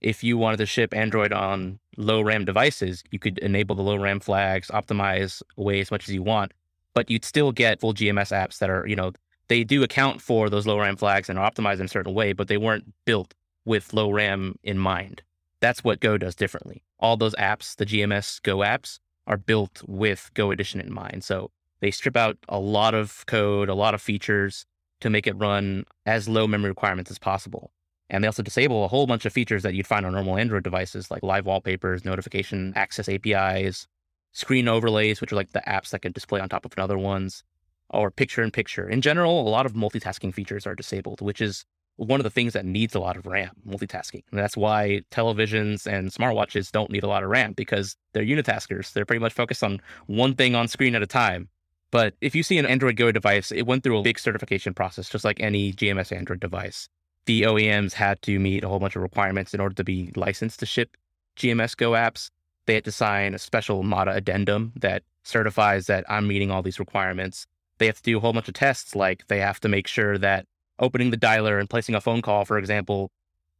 [0.00, 3.96] if you wanted to ship Android on low RAM devices, you could enable the low
[3.96, 6.52] RAM flags, optimize away as much as you want,
[6.94, 9.12] but you'd still get full GMS apps that are, you know,
[9.48, 12.32] they do account for those low RAM flags and are optimized in a certain way,
[12.32, 15.22] but they weren't built with low RAM in mind.
[15.60, 16.84] That's what Go does differently.
[17.00, 21.22] All those apps, the GMS Go apps, are built with Go Edition in mind.
[21.22, 24.66] So they strip out a lot of code, a lot of features
[25.00, 27.70] to make it run as low memory requirements as possible.
[28.10, 30.64] And they also disable a whole bunch of features that you'd find on normal Android
[30.64, 33.86] devices, like live wallpapers, notification access APIs,
[34.32, 37.44] screen overlays, which are like the apps that can display on top of another ones,
[37.90, 38.88] or picture in picture.
[38.88, 41.64] In general, a lot of multitasking features are disabled, which is
[41.98, 44.22] one of the things that needs a lot of RAM, multitasking.
[44.30, 48.92] And that's why televisions and smartwatches don't need a lot of RAM because they're unitaskers.
[48.92, 51.48] They're pretty much focused on one thing on screen at a time.
[51.90, 55.08] But if you see an Android Go device, it went through a big certification process,
[55.08, 56.88] just like any GMS Android device
[57.28, 60.60] the OEMs had to meet a whole bunch of requirements in order to be licensed
[60.60, 60.96] to ship
[61.36, 62.30] GMS Go apps.
[62.64, 66.78] They had to sign a special MADA addendum that certifies that I'm meeting all these
[66.78, 67.46] requirements.
[67.76, 70.16] They have to do a whole bunch of tests, like they have to make sure
[70.16, 70.46] that
[70.78, 73.10] opening the dialer and placing a phone call, for example,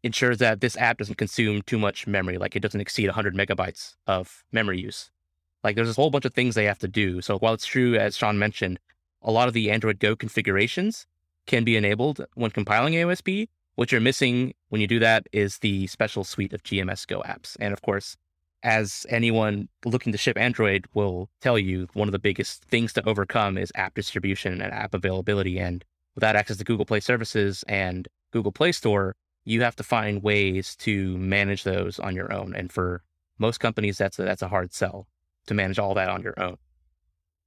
[0.03, 3.97] ensures that this app doesn't consume too much memory, like it doesn't exceed 100 megabytes
[4.07, 5.11] of memory use.
[5.65, 7.21] Like there's a whole bunch of things they have to do.
[7.21, 8.79] So while it's true, as Sean mentioned,
[9.23, 11.07] a lot of the Android Go configurations
[11.47, 15.87] can be enabled when compiling AOSP, what you're missing when you do that is the
[15.87, 17.57] special suite of GMS Go apps.
[17.61, 18.17] And of course,
[18.63, 23.09] as anyone looking to ship Android will tell you, one of the biggest things to
[23.09, 25.59] overcome is app distribution and app availability.
[25.59, 30.23] And without access to Google Play services and Google Play Store, you have to find
[30.23, 32.55] ways to manage those on your own.
[32.55, 33.03] And for
[33.39, 35.07] most companies, that's a, that's a hard sell
[35.47, 36.57] to manage all that on your own.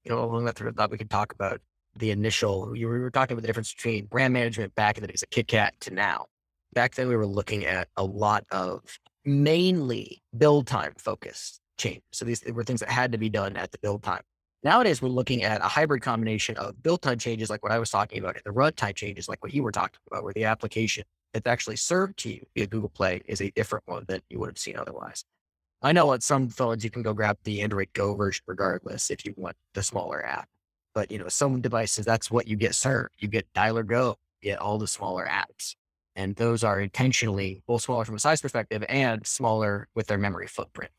[0.04, 1.62] You know, along that I thought, we could talk about
[1.95, 2.76] the initial.
[2.76, 5.71] You were talking about the difference between brand management back in the days of KitKat
[5.82, 6.26] to now.
[6.74, 8.82] Back then, we were looking at a lot of
[9.26, 12.04] mainly build time focused changes.
[12.13, 14.21] So these were things that had to be done at the build time.
[14.63, 17.89] Nowadays, we're looking at a hybrid combination of build time changes, like what I was
[17.89, 21.04] talking about, and the runtime changes, like what you were talking about, where the application
[21.34, 24.50] that's actually served to you via Google Play is a different one than you would
[24.50, 25.26] have seen otherwise.
[25.82, 29.26] I know on some phones you can go grab the Android Go version regardless if
[29.26, 30.47] you want the smaller app.
[30.93, 33.15] But you know, some devices that's what you get served.
[33.17, 35.76] You get Dialer Go, you get all the smaller apps.
[36.15, 40.45] And those are intentionally both smaller from a size perspective and smaller with their memory
[40.45, 40.91] footprint.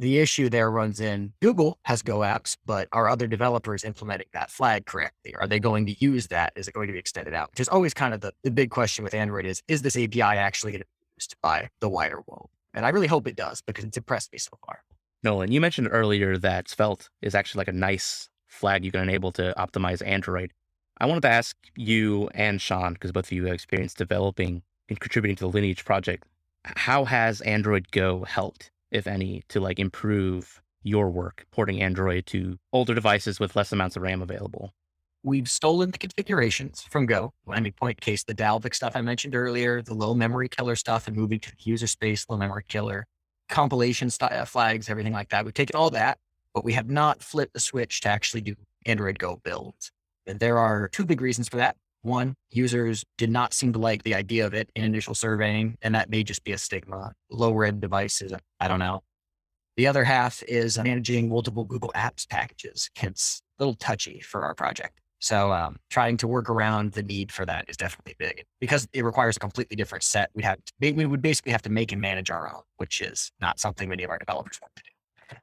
[0.00, 4.48] The issue there runs in Google has Go apps, but are other developers implementing that
[4.48, 5.34] flag correctly?
[5.34, 6.52] Are they going to use that?
[6.54, 7.50] Is it going to be extended out?
[7.50, 10.22] Which is always kind of the, the big question with Android is, is this API
[10.22, 12.48] actually going to be used by the wider world?
[12.74, 14.84] And I really hope it does because it's impressed me so far.
[15.24, 19.32] Nolen, you mentioned earlier that Svelte is actually like a nice flag you can enable
[19.32, 20.52] to optimize Android.
[21.00, 25.00] I wanted to ask you and Sean, because both of you have experience developing and
[25.00, 26.24] contributing to the Lineage project,
[26.62, 32.58] how has Android Go helped if any, to like improve your work porting Android to
[32.72, 34.72] older devices with less amounts of RAM available?
[35.24, 37.32] We've stolen the configurations from Go.
[37.48, 41.08] I mean, point case, the Dalvik stuff I mentioned earlier, the low memory killer stuff
[41.08, 43.04] and moving to the user space, low memory killer,
[43.48, 45.44] compilation st- uh, flags, everything like that.
[45.44, 46.18] We've taken all that,
[46.54, 48.54] but we have not flipped the switch to actually do
[48.86, 49.90] Android Go builds.
[50.26, 51.76] And there are two big reasons for that.
[52.02, 55.94] One, users did not seem to like the idea of it in initial surveying, and
[55.94, 57.12] that may just be a stigma.
[57.30, 59.02] Lower end devices, I don't know.
[59.76, 62.90] The other half is managing multiple Google Apps packages.
[63.00, 65.00] It's a little touchy for our project.
[65.20, 69.04] So um, trying to work around the need for that is definitely big because it
[69.04, 70.30] requires a completely different set.
[70.34, 73.32] We'd have to, we would basically have to make and manage our own, which is
[73.40, 75.36] not something many of our developers want to do.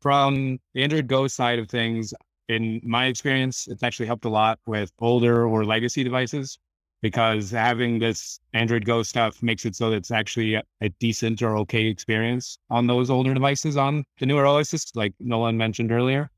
[0.00, 2.12] From the Android Go side of things,
[2.52, 6.58] in my experience, it's actually helped a lot with older or legacy devices
[7.02, 10.62] because having this Android Go stuff makes it so that it's actually a,
[11.00, 15.90] decent or okay experience on those older devices on the newer OSs, like Nolen mentioned
[15.90, 16.30] earlier.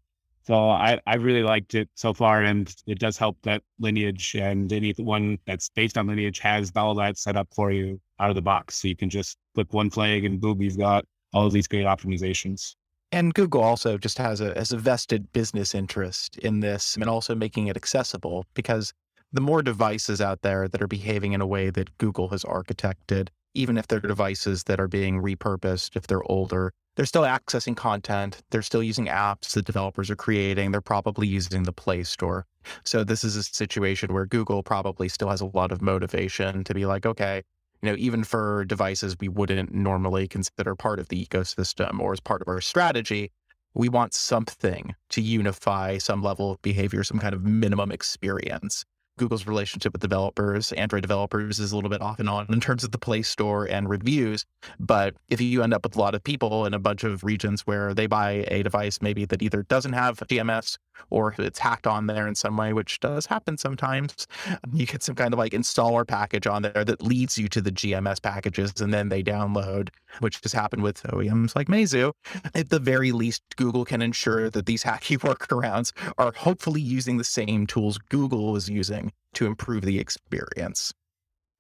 [0.43, 4.71] So I, I really liked it so far, and it does help that Lineage and
[4.73, 8.37] any one that's based on Lineage has all that set up for you out of
[8.37, 8.77] the box.
[8.77, 11.87] So you can just flip one flag and boom, you've got all of these great
[11.87, 12.75] optimizations.
[13.15, 17.37] And Google also just has a, has a vested business interest in this and also
[17.37, 18.93] making it accessible because
[19.33, 23.29] the more devices out there that are behaving in a way that Google has architected,
[23.55, 28.43] even if they're devices that are being repurposed, if they're older, they're still accessing content.
[28.51, 30.73] They're still using apps that developers are creating.
[30.73, 32.47] They're probably using the Play Store.
[32.85, 36.75] So this is a situation where Google probably still has a lot of motivation to
[36.75, 37.45] be like, okay,
[37.85, 42.21] you know, even for devices we wouldn't normally consider part of the ecosystem or as
[42.21, 43.31] part of our strategy,
[43.75, 48.87] we want something to unify some level of behavior, some kind of minimum experience.
[49.19, 52.85] Google's relationship with developers, Android developers, is a little bit off and on in terms
[52.85, 54.45] of the Play Store and reviews.
[54.81, 57.61] But if you end up with a lot of people in a bunch of regions
[57.63, 60.79] where they buy a device maybe that either doesn't have GMS
[61.11, 64.27] or if it's hacked on there in some way, which does happen sometimes,
[64.73, 67.73] you get some kind of like installer package on there that leads you to the
[67.73, 69.89] GMS packages and then they download,
[70.21, 72.13] which has happened with OEMs like Meizu.
[72.55, 77.25] At the very least, Google can ensure that these hacky workarounds are hopefully using the
[77.25, 80.93] same tools Google was using to improve the experience.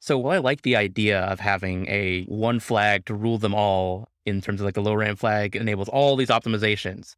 [0.01, 4.09] So while I like the idea of having a one flag to rule them all
[4.27, 7.14] in terms of like the low RAM flag enables all these optimizations,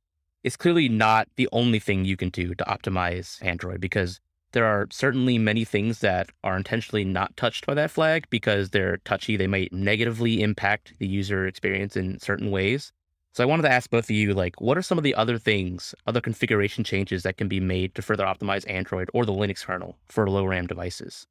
[0.46, 4.20] it's clearly not the only thing you can do to optimize Android because
[4.52, 8.98] there are certainly many things that are intentionally not touched by that flag because they're
[8.98, 9.36] touchy.
[9.36, 12.92] They might negatively impact the user experience in certain ways.
[13.34, 15.36] So I wanted to ask both of you, like, what are some of the other
[15.36, 19.64] things, other configuration changes that can be made to further optimize Android or the Linux
[19.64, 21.26] kernel for low RAM devices?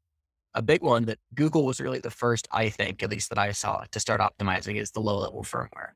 [0.56, 3.54] A big one that Google was really the first, I think, at least that I
[3.54, 5.92] saw, to start optimizing is the low level firmware.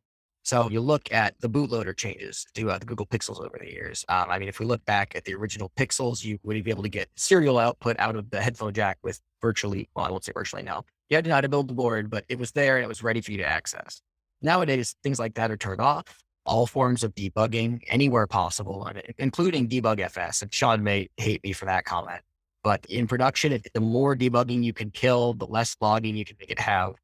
[0.49, 4.03] So you look at the bootloader changes to uh, the Google Pixels over the years.
[4.09, 6.81] Um, I mean, if we look back at the original Pixels, you would be able
[6.81, 10.31] to get serial output out of the headphone jack with virtually, well, I won't say
[10.33, 10.85] virtually now.
[11.07, 12.87] You had to know how to build the board, but it was there and it
[12.87, 14.01] was ready for you to access.
[14.41, 16.23] Nowadays, things like that are turned off.
[16.47, 20.41] All forms of debugging anywhere possible, including debug FS.
[20.41, 22.23] And Sean may hate me for that comment,
[22.63, 26.49] but in production, the more debugging you can kill, the less logging you can make
[26.49, 26.95] it have.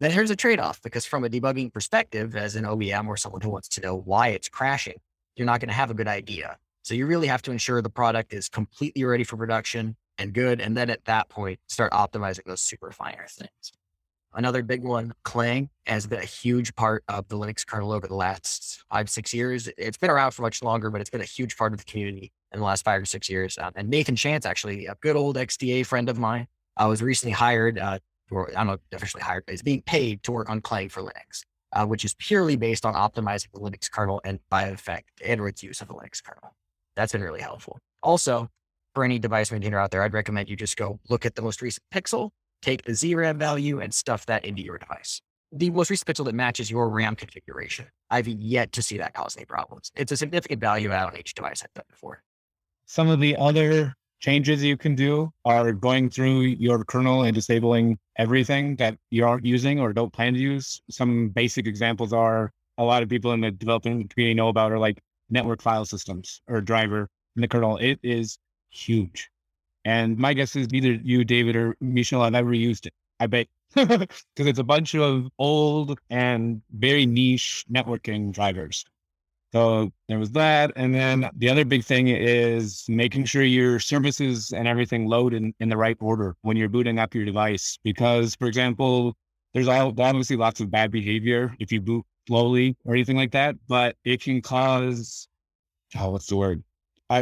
[0.00, 3.42] Then here's a trade off because from a debugging perspective, as an OEM or someone
[3.42, 4.96] who wants to know why it's crashing,
[5.36, 6.56] you're not going to have a good idea.
[6.82, 10.60] So you really have to ensure the product is completely ready for production and good.
[10.60, 13.72] And then at that point, start optimizing those super finer things.
[14.32, 18.14] Another big one, Clang, has been a huge part of the Linux kernel over the
[18.14, 19.68] last five, six years.
[19.76, 22.32] It's been around for much longer, but it's been a huge part of the community
[22.52, 23.58] in the last five or six years.
[23.58, 26.46] Um, and Nathan Chance, actually, a good old XDA friend of mine,
[26.76, 27.98] I was recently hired, uh,
[28.30, 31.86] or I don't officially hired, he's being paid to work on Clang for Linux, uh,
[31.86, 35.88] which is purely based on optimizing the Linux kernel and by effect, Android's use of
[35.88, 36.54] the Linux kernel.
[36.96, 37.78] That's been really helpful.
[38.02, 38.48] Also,
[38.94, 41.62] for any device maintainer out there, I'd recommend you just go look at the most
[41.62, 42.30] recent pixel
[42.62, 45.20] take the ZRAM value and stuff that into your device.
[45.52, 47.86] The most recent pixel that matches your RAM configuration.
[48.10, 49.90] I've yet to see that cause any problems.
[49.96, 52.22] It's a significant value add on each device I've done before.
[52.86, 57.98] Some of the other changes you can do are going through your kernel and disabling
[58.16, 60.80] everything that you aren't using or don't plan to use.
[60.90, 64.78] Some basic examples are a lot of people in the development community know about are
[64.78, 65.00] like
[65.30, 67.78] network file systems or driver in the kernel.
[67.78, 68.38] It is
[68.70, 69.30] huge.
[69.84, 72.92] And my guess is neither you, David, or Mishaal have ever used it.
[73.18, 78.84] I bet because it's a bunch of old and very niche networking drivers.
[79.52, 80.72] So there was that.
[80.76, 85.52] And then the other big thing is making sure your services and everything load in,
[85.58, 87.78] in the right order when you're booting up your device.
[87.82, 89.16] Because, for example,
[89.52, 93.96] there's obviously lots of bad behavior if you boot slowly or anything like that, but
[94.04, 95.26] it can cause,
[95.98, 96.62] oh, what's the word?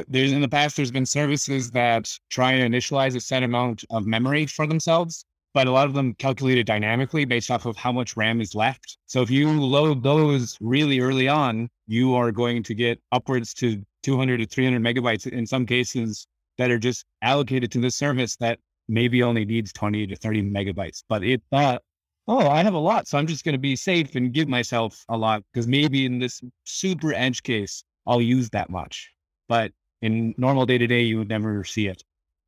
[0.07, 4.05] There's in the past, there's been services that try and initialize a set amount of
[4.05, 5.25] memory for themselves,
[5.59, 8.97] but a lot of them calculated dynamically based off of how much RAM is left.
[9.07, 13.85] So if you load those really early on, you are going to get upwards to
[14.05, 16.29] 200 to 300 megabytes in some cases
[16.59, 21.03] that are just allocated to the service that maybe only needs 20 to 30 megabytes.
[21.09, 21.83] But it thought,
[22.29, 25.05] oh, I have a lot, so I'm just going to be safe and give myself
[25.09, 29.11] a lot because maybe in this super edge case, I'll use that much.
[29.49, 32.05] But in normal day to day, you would never see it.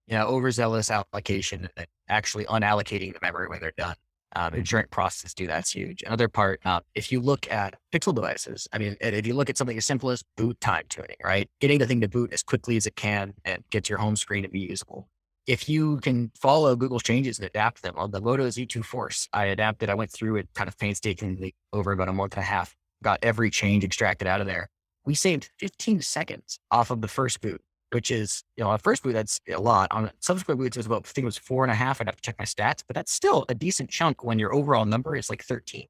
[0.06, 3.96] Yeah, overzealous application, eh, actually unallocating the memory when they're done.
[4.36, 6.04] Um, ensuring processes do that's huge.
[6.06, 9.56] Another part, um, if you look at Pixel devices, I mean, if you look at
[9.56, 11.50] something as simple as boot time tuning, right?
[11.60, 14.44] Getting the thing to boot as quickly as it can and get your home screen
[14.44, 15.08] to be usable.
[15.48, 19.46] If you can follow Google's changes and adapt them on the Moto Z2 Force, I
[19.46, 22.76] adapted, I went through it kind of painstakingly over about a month and a half,
[23.02, 24.68] got every change extracted out of there
[25.04, 27.60] we saved 15 seconds off of the first boot,
[27.92, 29.90] which is, you know, on first boot, that's a lot.
[29.92, 32.00] On subsequent boots, it was about, I think it was four and a half.
[32.00, 34.84] I'd have to check my stats, but that's still a decent chunk when your overall
[34.84, 35.86] number is like 13.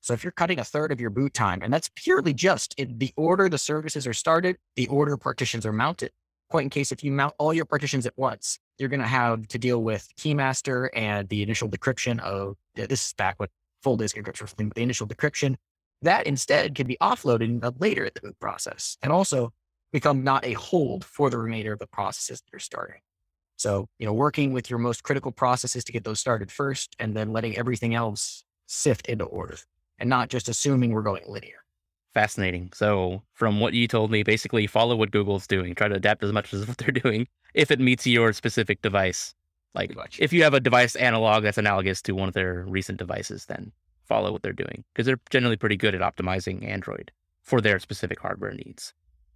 [0.00, 2.98] So if you're cutting a third of your boot time, and that's purely just in
[2.98, 6.10] the order the services are started, the order partitions are mounted.
[6.50, 9.46] Point in case, if you mount all your partitions at once, you're going to have
[9.48, 13.48] to deal with Keymaster and the initial decryption of this is back when
[13.82, 15.56] full disk encryption, but the initial decryption
[16.02, 19.52] that instead can be offloaded later in the boot process and also
[19.92, 23.00] become not a hold for the remainder of the processes that you're starting.
[23.56, 27.16] So, you know, working with your most critical processes to get those started first and
[27.16, 29.56] then letting everything else sift into order
[29.98, 31.62] and not just assuming we're going linear.
[32.14, 32.70] Fascinating.
[32.74, 36.32] So, from what you told me, basically follow what Google's doing, try to adapt as
[36.32, 39.34] much as what they're doing if it meets your specific device.
[39.74, 43.46] Like, if you have a device analog that's analogous to one of their recent devices,
[43.46, 43.72] then
[44.04, 47.10] follow what they're doing because they're generally pretty good at optimizing Android
[47.42, 48.92] for their specific hardware needs.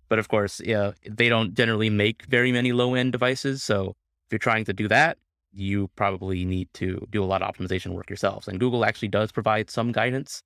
[0.08, 3.62] But of course, yeah, they don't generally make very many low end devices.
[3.62, 3.96] So
[4.26, 5.18] if you're trying to do that,
[5.52, 8.46] you probably need to do a lot of optimization work yourselves.
[8.46, 10.42] And Google actually does provide some guidance.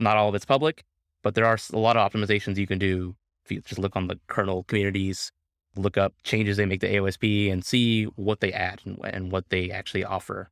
[0.00, 0.84] Not all of it's public,
[1.22, 4.08] but there are a lot of optimizations you can do if you just look on
[4.08, 5.30] the kernel communities,
[5.76, 9.48] look up changes they make to AOSP and see what they add and, and what
[9.50, 10.50] they actually offer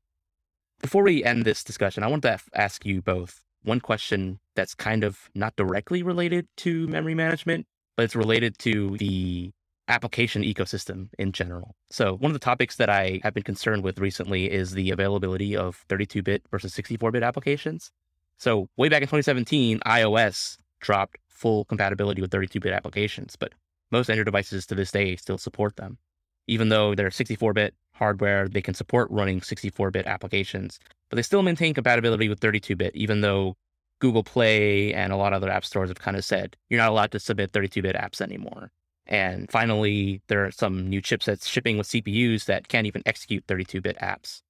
[0.84, 5.02] before we end this discussion, I want to ask you both one question that's kind
[5.02, 9.52] of not directly related to memory management, but it's related to the
[9.88, 11.74] application ecosystem in general.
[11.90, 15.56] So, one of the topics that I have been concerned with recently is the availability
[15.56, 17.90] of 32 bit versus 64 bit applications.
[18.38, 23.52] So, way back in 2017, iOS dropped full compatibility with 32 bit applications, but
[23.90, 25.98] most Android devices to this day still support them.
[26.46, 30.78] Even though they're 64 bit hardware, they can support running 64 bit applications,
[31.10, 33.56] but they still maintain compatibility with 32 bit, even though
[34.00, 36.90] Google Play and a lot of other app stores have kind of said you're not
[36.90, 38.70] allowed to submit 32 bit apps anymore.
[39.06, 43.80] And finally, there are some new chipsets shipping with CPUs that can't even execute 32
[43.80, 44.42] bit apps.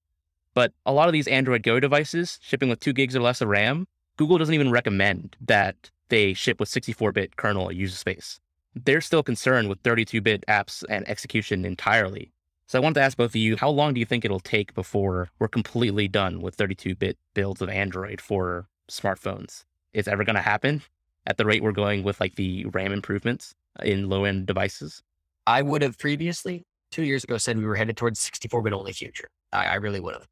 [0.54, 3.48] But a lot of these Android Go devices shipping with two gigs or less of
[3.48, 3.86] RAM,
[4.16, 8.38] Google doesn't even recommend that they ship with 64 bit kernel user space.
[8.74, 12.32] They're still concerned with 32 bit apps and execution entirely.
[12.66, 14.74] So I wanted to ask both of you, how long do you think it'll take
[14.74, 19.64] before we're completely done with 32-bit builds of Android for smartphones?
[19.92, 20.82] Is ever going to happen
[21.26, 25.02] at the rate we're going with like the RAM improvements in low-end devices?
[25.46, 29.28] I would have previously, two years ago, said we were headed towards 64-bit only future.
[29.52, 30.26] I, I really would have.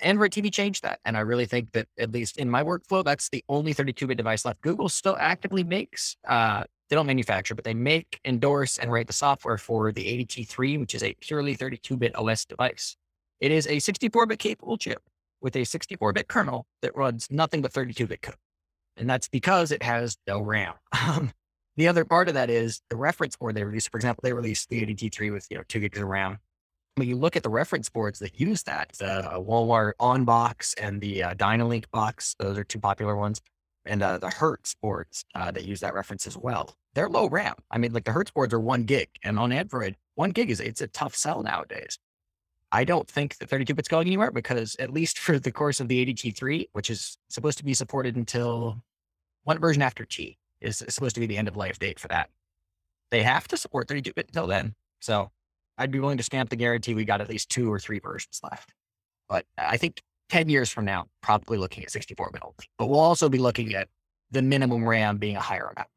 [0.00, 1.00] Android TV changed that.
[1.04, 4.16] And I really think that, at least in my workflow, that's the only 32 bit
[4.16, 4.60] device left.
[4.60, 9.12] Google still actively makes, uh, they don't manufacture, but they make, endorse, and write the
[9.12, 12.96] software for the ADT3, which is a purely 32 bit OS device.
[13.40, 15.02] It is a 64 bit capable chip
[15.42, 18.36] with a 64 bit kernel that runs nothing but 32 bit code.
[18.96, 20.74] And that's because it has no RAM.
[21.06, 21.32] Um,
[21.76, 23.90] the other part of that is the reference board they released.
[23.90, 26.38] For example, they released the ADT3 with you know two gigs of RAM.
[26.96, 31.00] When you look at the reference boards that use that, the Walmart onn box and
[31.00, 33.40] the uh, Dynalink box, those are two popular ones,
[33.86, 36.76] and uh, the Hertz boards uh, that use that reference as well.
[36.94, 37.54] They're low RAM.
[37.70, 40.60] I mean, like the Hertz boards are one gig, and on Android, one gig is
[40.60, 41.98] it's a tough sell nowadays.
[42.74, 45.88] I don't think the 32 bit's going anywhere because at least for the course of
[45.88, 48.82] the ADT3, which is supposed to be supported until
[49.44, 52.30] one version after T is supposed to be the end of life date for that.
[53.10, 54.74] They have to support 32 bit until then.
[55.00, 55.30] So
[55.76, 58.40] I'd be willing to stamp the guarantee we got at least two or three versions
[58.42, 58.72] left.
[59.28, 60.00] But I think
[60.30, 62.54] 10 years from now, probably looking at 64 bit only.
[62.78, 63.88] But we'll also be looking at
[64.30, 65.88] the minimum RAM being a higher amount.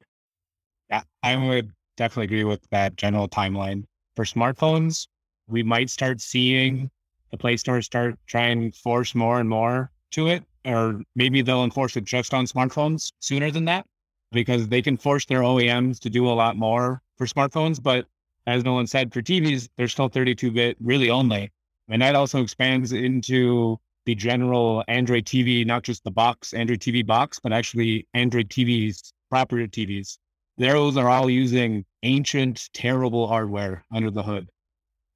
[0.90, 3.86] Yeah, I would definitely agree with that general timeline.
[4.16, 5.08] For smartphones,
[5.48, 6.90] we might start seeing
[7.32, 11.64] the Play Store start trying to force more and more to it, or maybe they'll
[11.64, 13.86] enforce it just on smartphones sooner than that
[14.32, 17.82] because they can force their OEMs to do a lot more for smartphones.
[17.82, 18.06] But
[18.48, 21.52] as Nolen said, for TVs, they're still 32 bit really only.
[21.90, 27.06] And that also expands into the general Android TV, not just the box, Android TV
[27.06, 30.18] box, but actually Android TVs, proper TVs.
[30.58, 34.48] Those are all using ancient, terrible hardware under the hood.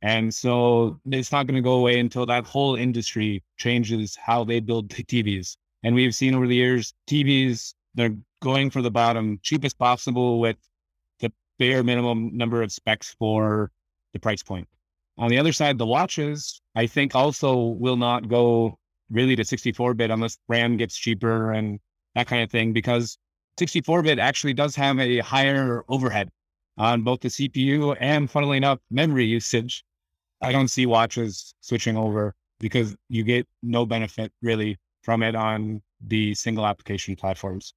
[0.02, 4.60] And so it's not going to go away until that whole industry changes how they
[4.60, 5.58] build the TVs.
[5.84, 10.56] And we've seen over the years, TVs, they're going for the bottom, cheapest possible with
[11.20, 13.72] the bare minimum number of specs for
[14.14, 14.68] the price point.
[15.18, 18.78] On the other side, the watches, I think also will not go
[19.10, 21.80] really to 64 bit unless RAM gets cheaper and
[22.16, 23.18] that kind of thing, because
[23.58, 26.30] 64 bit actually does have a higher overhead
[26.78, 29.84] on both the CPU and, funnily enough, memory usage.
[30.42, 35.82] I don't see watches switching over because you get no benefit really from it on
[36.02, 37.74] the single application platforms.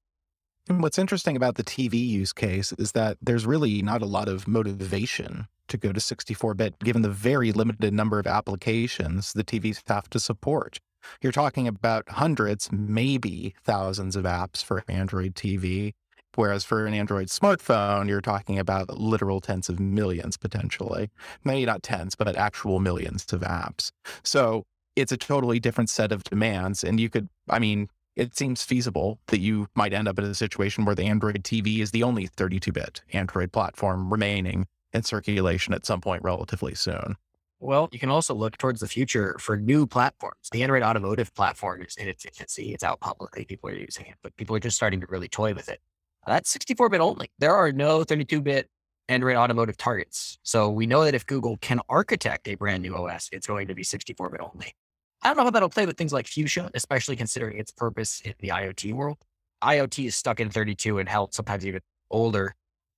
[0.69, 4.29] And what's interesting about the TV use case is that there's really not a lot
[4.29, 9.45] of motivation to go to 64 bit given the very limited number of applications the
[9.45, 10.79] TVs have to support.
[11.21, 15.95] You're talking about hundreds, maybe thousands of apps for Android TV.
[16.35, 21.11] Whereas for an Android smartphone, you're talking about literal tens of millions potentially.
[21.45, 23.93] Maybe not tens, but actual millions of apps.
[24.23, 24.65] So
[24.97, 26.85] it's a totally different set of demands.
[26.85, 30.35] And you could, I mean, it seems feasible that you might end up in a
[30.35, 35.73] situation where the Android TV is the only 32 bit Android platform remaining in circulation
[35.73, 37.17] at some point relatively soon.
[37.59, 40.49] Well, you can also look towards the future for new platforms.
[40.51, 42.75] The Android automotive platform is in its infancy.
[42.75, 43.45] It's out publicly.
[43.45, 45.81] People are using it, but people are just starting to really toy with it.
[46.27, 47.31] That's 64 bit only.
[47.39, 48.69] There are no 32 bit
[49.09, 50.39] Android automotive targets.
[50.43, 53.75] So we know that if Google can architect a brand new OS, it's going to
[53.75, 54.75] be 64 bit only.
[55.23, 58.35] I don't know how that'll play with things like Fuchsia, especially considering its purpose in
[58.41, 59.19] the IoT world.
[59.63, 62.55] IoT is stuck in 32 and held sometimes even older.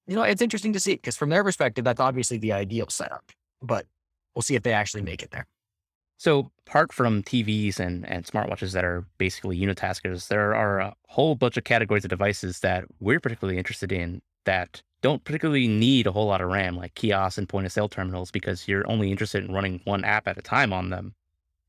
[0.07, 3.31] You know, it's interesting to see because from their perspective, that's obviously the ideal setup,
[3.63, 3.87] but
[4.35, 5.47] we'll see if they actually make it there.
[6.25, 11.35] So, apart from TVs and, and smartwatches that are basically unitaskers, there are a whole
[11.35, 16.13] bunch of categories of devices that we're particularly interested in that don't particularly need a
[16.13, 19.45] whole lot of RAM, like kiosks and point of sale terminals, because you're only interested
[19.45, 21.15] in running one app at a time on them.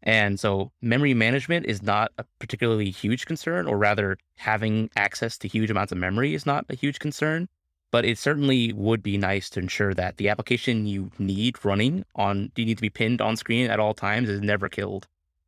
[0.04, 5.50] And so memory management is not a particularly huge concern, or rather, having access to
[5.50, 7.50] huge amounts of memory is not a huge concern.
[7.92, 12.52] But it certainly would be nice to ensure that the application you need running on,
[12.54, 15.08] do you need to be pinned on screen at all times, is never killed.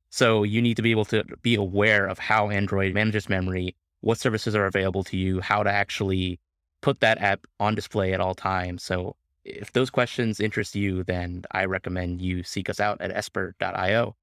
[0.09, 4.17] So you need to be able to be aware of how Android manages memory, what
[4.17, 6.39] services are available to you, how to actually
[6.81, 8.83] put that app on display at all times.
[8.83, 14.15] So if those questions interest you, then I recommend you seek us out at esper.io.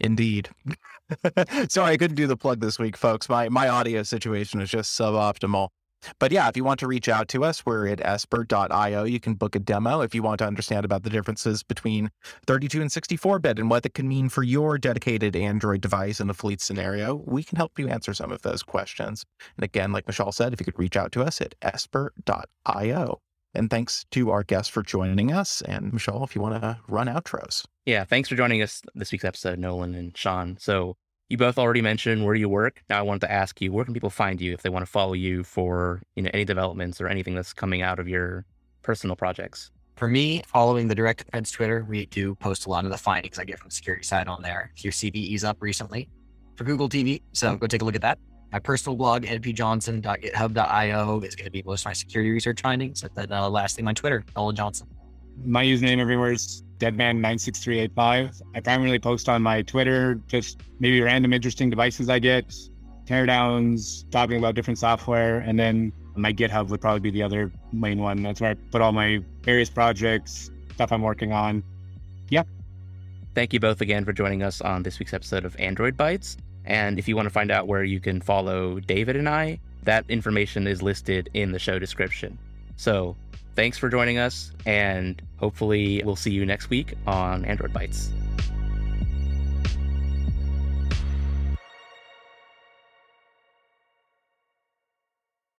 [0.00, 0.48] Indeed.
[1.68, 3.28] Sorry, I couldn't do the plug this week, folks.
[3.28, 5.70] My my audio situation is just suboptimal.
[6.18, 9.04] But yeah, if you want to reach out to us, we're at esper.io.
[9.04, 12.10] You can book a demo if you want to understand about the differences between
[12.46, 16.30] 32 and 64 bit and what it can mean for your dedicated Android device in
[16.30, 17.14] a fleet scenario.
[17.26, 19.24] We can help you answer some of those questions.
[19.56, 23.20] And again, like Mishaal said, if you could reach out to us at esper.io.
[23.54, 25.62] And thanks to our guests for joining us.
[25.62, 27.64] And Mishaal, if you want to run outros.
[27.86, 30.58] Yeah, thanks for joining us this week's episode, Nolen and Sean.
[30.60, 30.96] So
[31.28, 32.82] you both already mentioned where you work.
[32.88, 34.90] Now I wanted to ask you, where can people find you if they want to
[34.90, 38.46] follow you for you know any developments or anything that's coming out of your
[38.82, 39.70] personal projects?
[39.96, 43.44] For me, following the DirectDefense Twitter, we do post a lot of the findings I
[43.44, 44.70] get from the security side on there.
[44.76, 46.08] If your CVE's up recently
[46.56, 48.18] for Google TV, so go take a look at that.
[48.52, 53.02] My personal blog, npjohnson.github.io, is going to be most of my security research findings.
[53.02, 54.86] And then uh, lastly, my Twitter, Nolen Johnson.
[55.44, 58.42] My username everywhere is deadman96385.
[58.54, 62.54] I primarily post on my Twitter, just maybe random interesting devices I get,
[63.06, 67.98] teardowns, talking about different software, and then my GitHub would probably be the other main
[67.98, 68.22] one.
[68.22, 71.62] That's where I put all my various projects, stuff I'm working on.
[72.28, 72.42] Yeah.
[73.34, 76.36] Thank you both again for joining us on this week's episode of Android Bytes.
[76.64, 80.04] And if you want to find out where you can follow David and I, that
[80.08, 82.38] information is listed in the show description.
[82.76, 83.16] So
[83.58, 88.10] thanks for joining us, and hopefully we'll see you next week on Android Bytes.